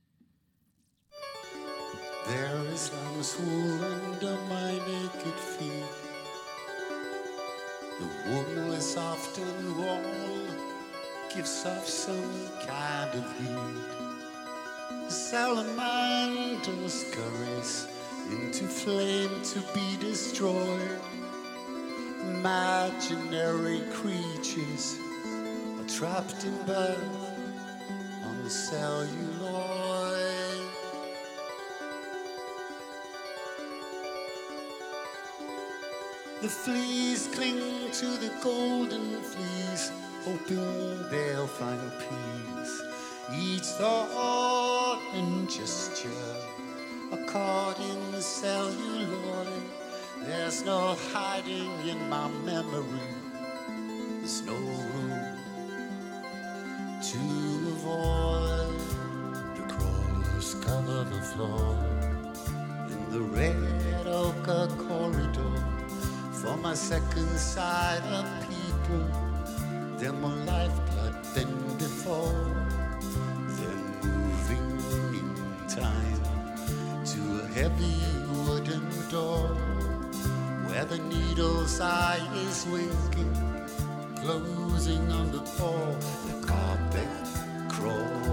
[2.26, 6.02] There is lamb's wool under my naked feet.
[7.98, 10.56] The is often warm,
[11.34, 14.01] gives off some kind of heat.
[15.12, 17.86] Salamanders scurries
[18.30, 21.00] into flame to be destroyed.
[22.22, 24.96] Imaginary creatures
[25.78, 26.98] are trapped in birth
[28.24, 29.12] on the celluloid.
[36.40, 39.92] The fleas cling to the golden fleas,
[40.24, 42.91] hoping they'll find peace.
[43.30, 46.08] Each thought and gesture
[47.80, 49.62] in the celluloid.
[50.26, 53.12] There's no hiding in my memory.
[54.18, 55.12] There's no room
[57.10, 57.18] to
[57.74, 58.80] avoid.
[59.56, 61.76] The crawlers cover the floor
[62.90, 65.56] in the red ochre corridor
[66.32, 69.06] for my second sight of people.
[69.98, 72.61] They're more lifeblood than before.
[77.54, 78.00] Heavy
[78.46, 79.48] wooden door
[80.66, 83.34] where the needle's eye is winking,
[84.16, 85.96] closing on the floor.
[86.26, 87.08] The carpet
[87.68, 88.31] crawlers,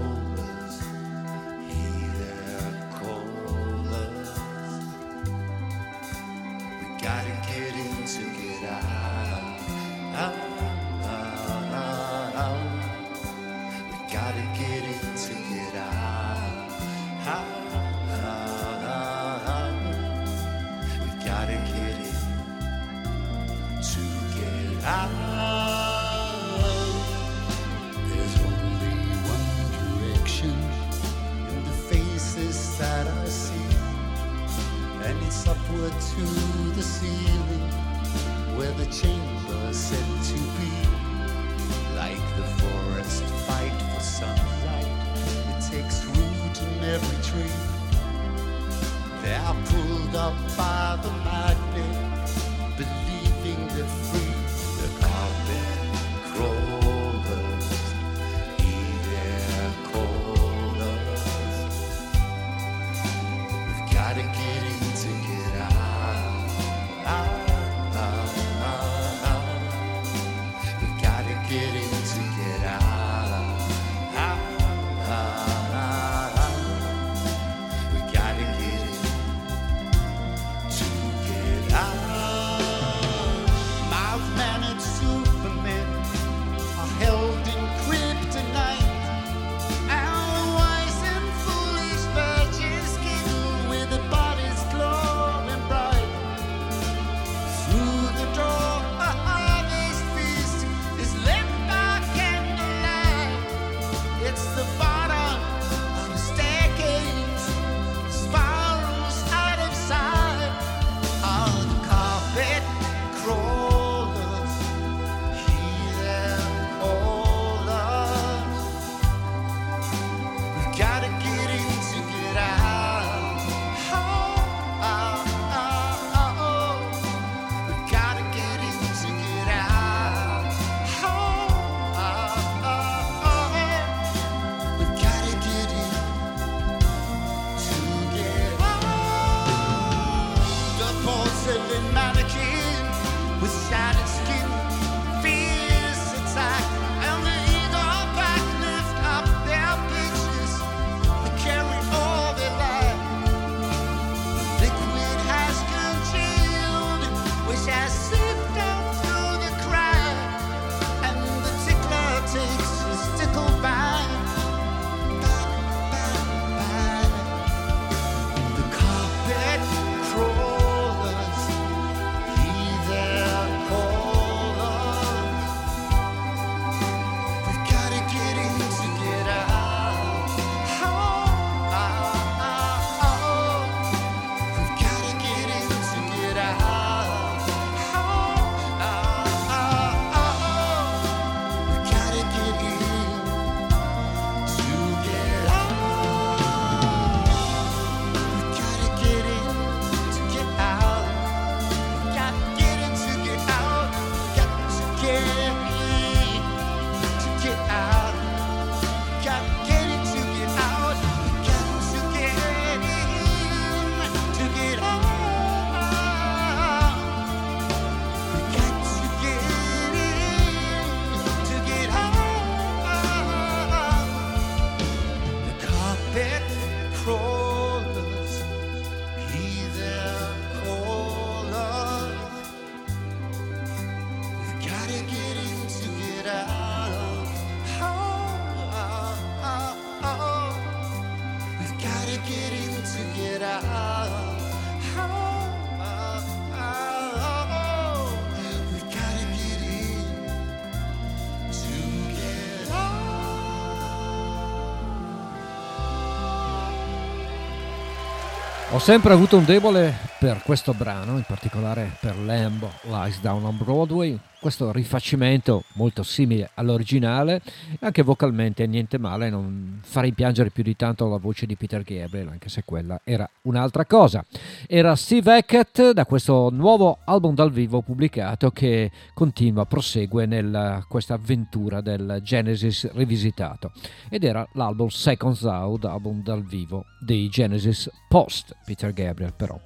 [258.80, 264.18] sempre avuto un debole per questo brano, in particolare per Lamb Lies Down on Broadway,
[264.38, 267.40] questo rifacimento molto simile all'originale,
[267.80, 272.28] anche vocalmente niente male, non fa rimpiangere più di tanto la voce di Peter Gabriel,
[272.28, 274.22] anche se quella era un'altra cosa.
[274.66, 281.14] Era Steve Hackett da questo nuovo album dal vivo pubblicato che continua, prosegue nella questa
[281.14, 283.72] avventura del Genesis rivisitato
[284.10, 289.58] ed era l'album Seconds Out, album dal vivo dei Genesis post Peter Gabriel però.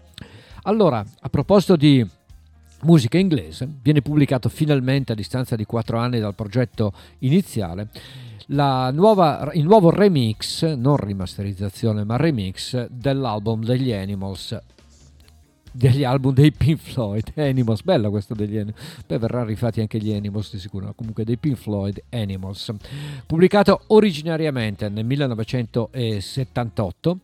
[0.66, 2.06] Allora, a proposito di
[2.82, 7.88] musica inglese, viene pubblicato finalmente a distanza di quattro anni dal progetto iniziale
[8.46, 14.58] nuova, il nuovo remix, non rimasterizzazione ma remix dell'album degli Animals
[15.76, 20.12] degli album dei Pink Floyd Animals, bella questa degli Animals poi verranno rifatti anche gli
[20.12, 22.72] Animals di sicuro comunque dei Pink Floyd Animals.
[23.26, 27.18] Pubblicato originariamente nel 1978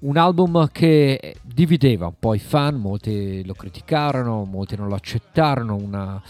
[0.00, 5.74] un album che divideva un po' i fan molti lo criticarono molti non lo accettarono
[5.74, 6.22] una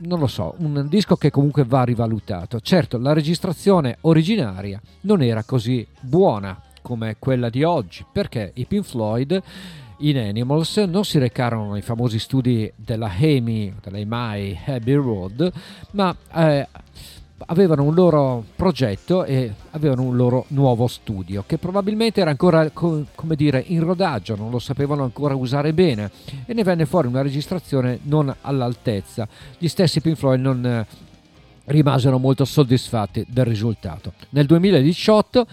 [0.00, 2.60] non lo so, un disco che comunque va rivalutato.
[2.60, 8.84] Certo, la registrazione originaria non era così buona come quella di oggi, perché i Pink
[8.84, 9.42] Floyd
[9.98, 15.52] in Animals non si recarono nei famosi studi della EMI, della EMI Abbey Road,
[15.92, 16.68] ma eh,
[17.46, 23.04] avevano un loro progetto e avevano un loro nuovo studio che probabilmente era ancora co-
[23.14, 26.10] come dire in rodaggio, non lo sapevano ancora usare bene
[26.46, 29.28] e ne venne fuori una registrazione non all'altezza.
[29.56, 30.86] Gli stessi Pink Floyd non eh,
[31.66, 34.12] rimasero molto soddisfatti del risultato.
[34.30, 35.46] Nel 2018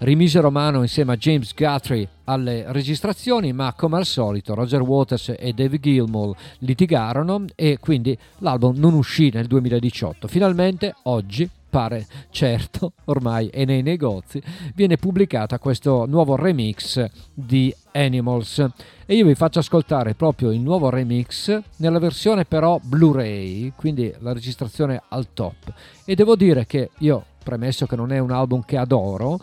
[0.00, 5.52] rimisero mano insieme a James Guthrie alle registrazioni, ma come al solito Roger Waters e
[5.52, 10.28] David Gilmour litigarono e quindi l'album non uscì nel 2018.
[10.28, 14.42] Finalmente oggi pare certo, ormai è nei negozi,
[14.74, 18.66] viene pubblicata questo nuovo remix di Animals
[19.06, 24.32] e io vi faccio ascoltare proprio il nuovo remix nella versione però Blu-ray, quindi la
[24.32, 25.72] registrazione al top.
[26.04, 29.38] E devo dire che io, premesso che non è un album che adoro,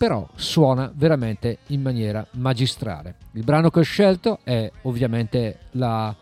[0.00, 3.16] però suona veramente in maniera magistrale.
[3.32, 6.16] Il brano che ho scelto è ovviamente la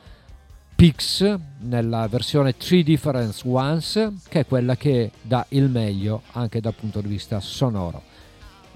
[0.74, 6.74] Pix nella versione 3 Difference Ones, che è quella che dà il meglio anche dal
[6.74, 8.02] punto di vista sonoro.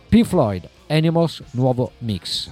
[0.09, 2.49] Pink Floyd, Animals, nuovo mix.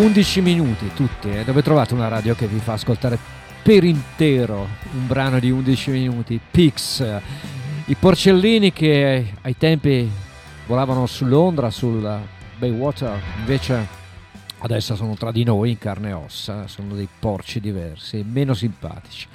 [0.00, 3.18] 11 minuti tutti, eh, dove trovate una radio che vi fa ascoltare
[3.62, 7.04] per intero un brano di 11 minuti, Pix,
[7.84, 10.10] i porcellini che ai tempi
[10.66, 12.18] volavano su Londra, sul
[12.56, 13.86] Baywater, invece
[14.60, 19.26] adesso sono tra di noi in carne e ossa, sono dei porci diversi, meno simpatici.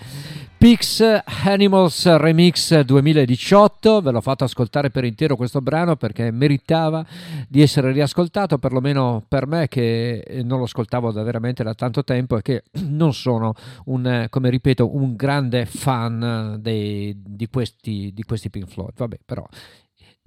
[0.65, 0.99] Pix
[1.43, 7.05] Animals Remix 2018, ve l'ho fatto ascoltare per intero questo brano perché meritava
[7.47, 12.37] di essere riascoltato, perlomeno per me che non lo ascoltavo da veramente da tanto tempo
[12.37, 13.53] e che non sono
[13.85, 18.93] un, eh, come ripeto, un grande fan dei- di, questi, di questi Pink Floyd.
[18.95, 19.47] Vabbè, però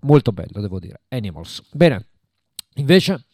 [0.02, 1.00] molto bello, devo dire.
[1.08, 1.64] Animals.
[1.72, 2.06] Bene,
[2.74, 3.24] invece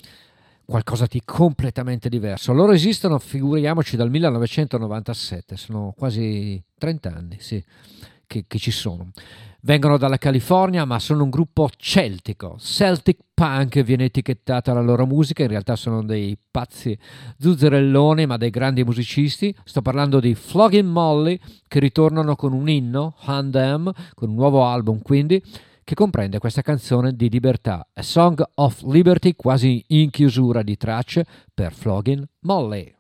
[0.67, 2.53] qualcosa di completamente diverso.
[2.53, 7.63] Loro esistono, figuriamoci, dal 1997, sono quasi 30 anni, sì,
[8.27, 9.11] che, che ci sono.
[9.61, 12.57] Vengono dalla California, ma sono un gruppo celtico.
[12.59, 16.97] Celtic punk viene etichettata la loro musica, in realtà sono dei pazzi
[17.39, 19.55] zuzzerelloni, ma dei grandi musicisti.
[19.65, 25.01] Sto parlando di Flogging Molly, che ritornano con un inno, Handam, con un nuovo album
[25.01, 25.43] quindi,
[25.85, 31.27] che comprende questa canzone di libertà, A Song of Liberty, quasi in chiusura di tracce
[31.53, 32.95] per Flogging Molly.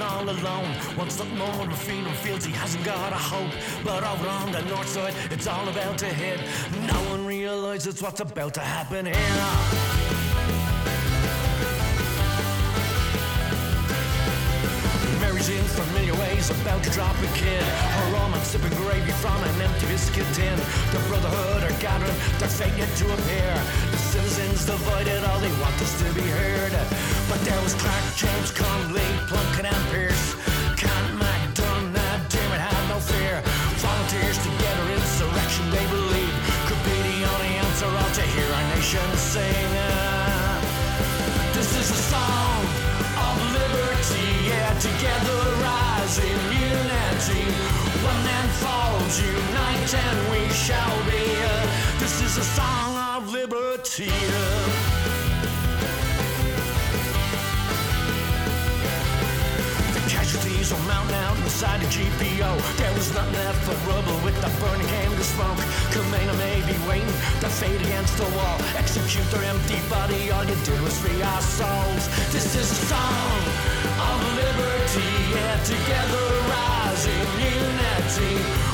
[0.00, 0.68] All alone.
[0.98, 3.50] Wants nothing more than freedom, feels he hasn't got a hope.
[3.84, 6.40] But over on the north side, it's all about to hit.
[6.86, 7.23] No one
[7.74, 9.14] realizes what's about to happen here.
[15.18, 17.62] Mary's in familiar ways, about to drop a kid.
[17.62, 20.56] Her romance sipping gravy from an empty biscuit tin.
[20.94, 23.54] The brotherhood are gathering, their fate yet to appear.
[23.90, 26.72] The citizens divided, all they want is to be heard.
[27.28, 30.43] But there was Clark, James, Conley, Plunkett, and Pierce.
[49.94, 51.24] And we shall be.
[51.98, 54.10] This is a song of liberty.
[59.94, 62.50] The casualties will mount out inside the GPO.
[62.76, 65.60] There was nothing left but rubble with the burning candle smoke.
[65.94, 68.58] Kamena may be waiting, the fate against the wall.
[68.76, 72.04] Execute their empty body, all you did was free our souls.
[72.32, 73.40] This is a song
[74.10, 78.73] of liberty, yeah, together rise in unity.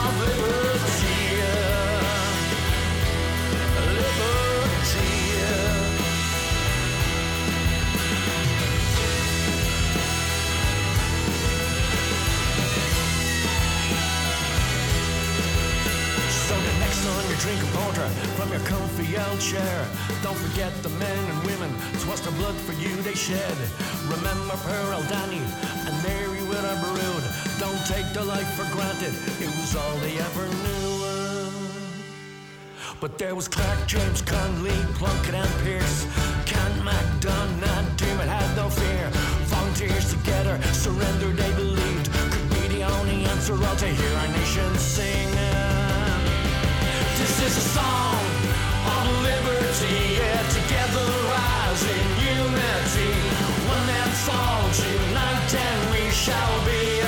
[17.41, 18.07] drink a porter
[18.37, 19.87] from your comfy old chair,
[20.21, 23.57] don't forget the men and women, twas the blood for you they shed.
[24.05, 25.41] Remember Pearl, Danny,
[25.87, 27.23] and Mary with her brood.
[27.57, 30.91] Don't take their life for granted, it was all they ever knew.
[32.99, 36.05] But there was Clark, James, Conley, Plunkett, and Pierce.
[36.45, 39.09] Kent, MacDonald, Dermot had no fear.
[39.49, 42.13] Volunteers together, surrendered, they believed.
[42.13, 45.70] Could be the only answer all to hear our nation sing.
[47.43, 48.23] Is a song
[48.85, 52.05] of liberty, yeah, together rise in
[52.37, 53.13] unity.
[53.67, 57.00] One man falls, unite, and we shall be.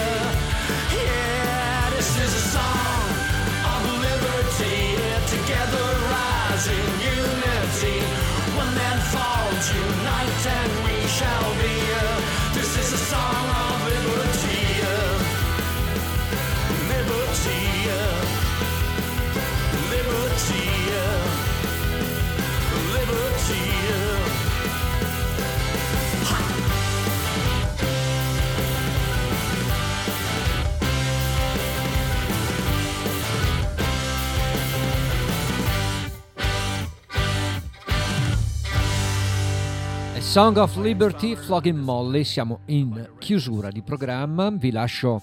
[40.23, 45.21] Song of Liberty, Flogging Molly, siamo in chiusura di programma, vi lascio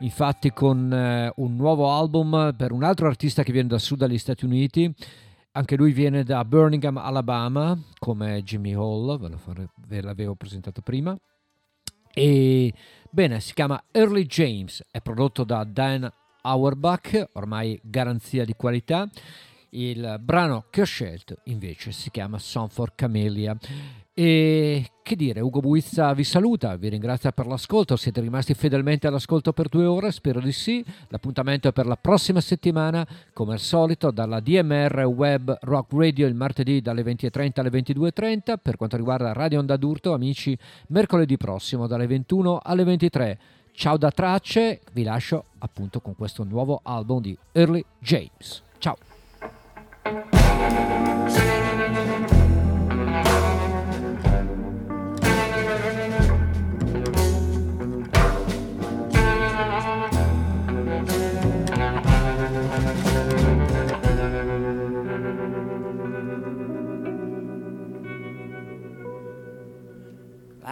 [0.00, 4.18] infatti con eh, un nuovo album per un altro artista che viene da sud dagli
[4.18, 4.92] Stati Uniti,
[5.52, 11.16] anche lui viene da Birmingham, Alabama, come Jimmy Hall, ve, fare- ve l'avevo presentato prima.
[12.12, 12.74] E
[13.10, 16.12] bene, si chiama Early James, è prodotto da Dan
[16.42, 19.08] Auerbach, ormai garanzia di qualità.
[19.72, 23.56] Il brano che ho scelto invece si chiama Song for Camellia.
[24.12, 29.52] E che dire, Ugo Buizza vi saluta, vi ringrazia per l'ascolto, siete rimasti fedelmente all'ascolto
[29.52, 30.84] per due ore, spero di sì.
[31.08, 36.34] L'appuntamento è per la prossima settimana, come al solito, dalla DMR Web Rock Radio il
[36.34, 38.54] martedì dalle 20.30 alle 22.30.
[38.60, 40.56] Per quanto riguarda Radio Onda d'Urto, amici,
[40.88, 43.38] mercoledì prossimo dalle 21 alle 23.
[43.72, 48.62] Ciao da tracce, vi lascio appunto con questo nuovo album di Early James.
[48.78, 48.96] Ciao!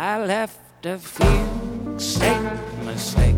[0.00, 2.52] I left a few state
[2.84, 3.34] mistake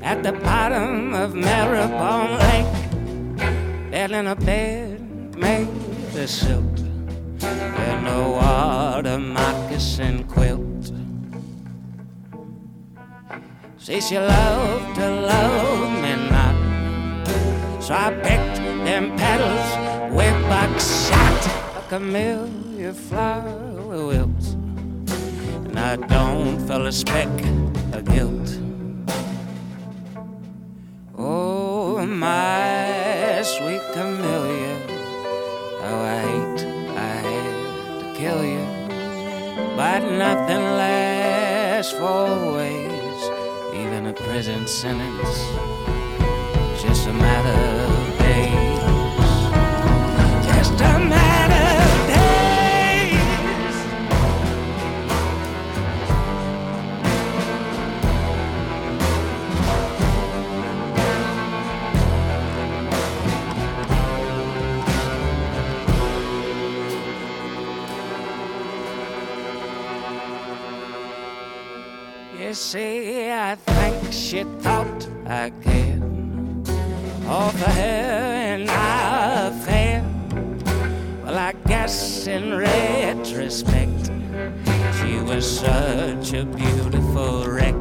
[0.00, 3.90] at the bottom of Maribon Lake.
[3.90, 5.68] Dead in a bed made
[6.16, 6.80] of silt
[7.42, 10.92] and a water moccasin quilt.
[13.76, 18.56] See, she loved to love me not, so I picked
[18.86, 19.68] them petals
[20.10, 21.40] with buckshot.
[21.76, 24.57] A camellia flower wilts and
[25.78, 27.28] I don't feel a speck
[27.92, 28.58] of guilt.
[31.16, 34.76] Oh, my sweet camellia,
[35.80, 36.60] how oh, I hate
[36.96, 38.64] I had to kill you,
[39.76, 43.20] but nothing lasts for always,
[43.72, 45.38] even a prison sentence,
[46.82, 48.82] just a matter of days,
[50.44, 51.27] just a matter
[72.60, 76.02] See, I think she thought I cared
[77.24, 80.04] offer her an affair.
[81.22, 84.10] Well, I guess in retrospect,
[84.98, 87.76] she was such a beautiful wreck.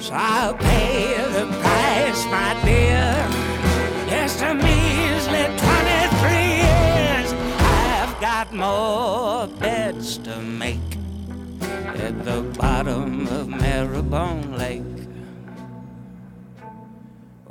[0.00, 3.12] So I'll pay the price, my dear.
[4.08, 6.30] Just a measly 23
[6.64, 7.32] years.
[7.60, 10.87] I've got more beds to make
[12.08, 14.82] at the bottom of Maribon Lake.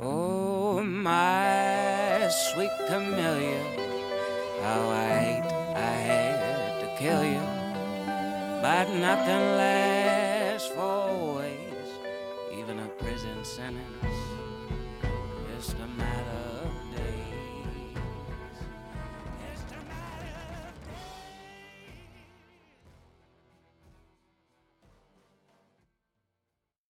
[0.00, 3.62] Oh, my sweet camellia,
[4.62, 7.44] how I hate I had to kill you.
[8.60, 11.88] But nothing lasts for always,
[12.58, 14.18] even a prison sentence.
[15.54, 16.57] Just a matter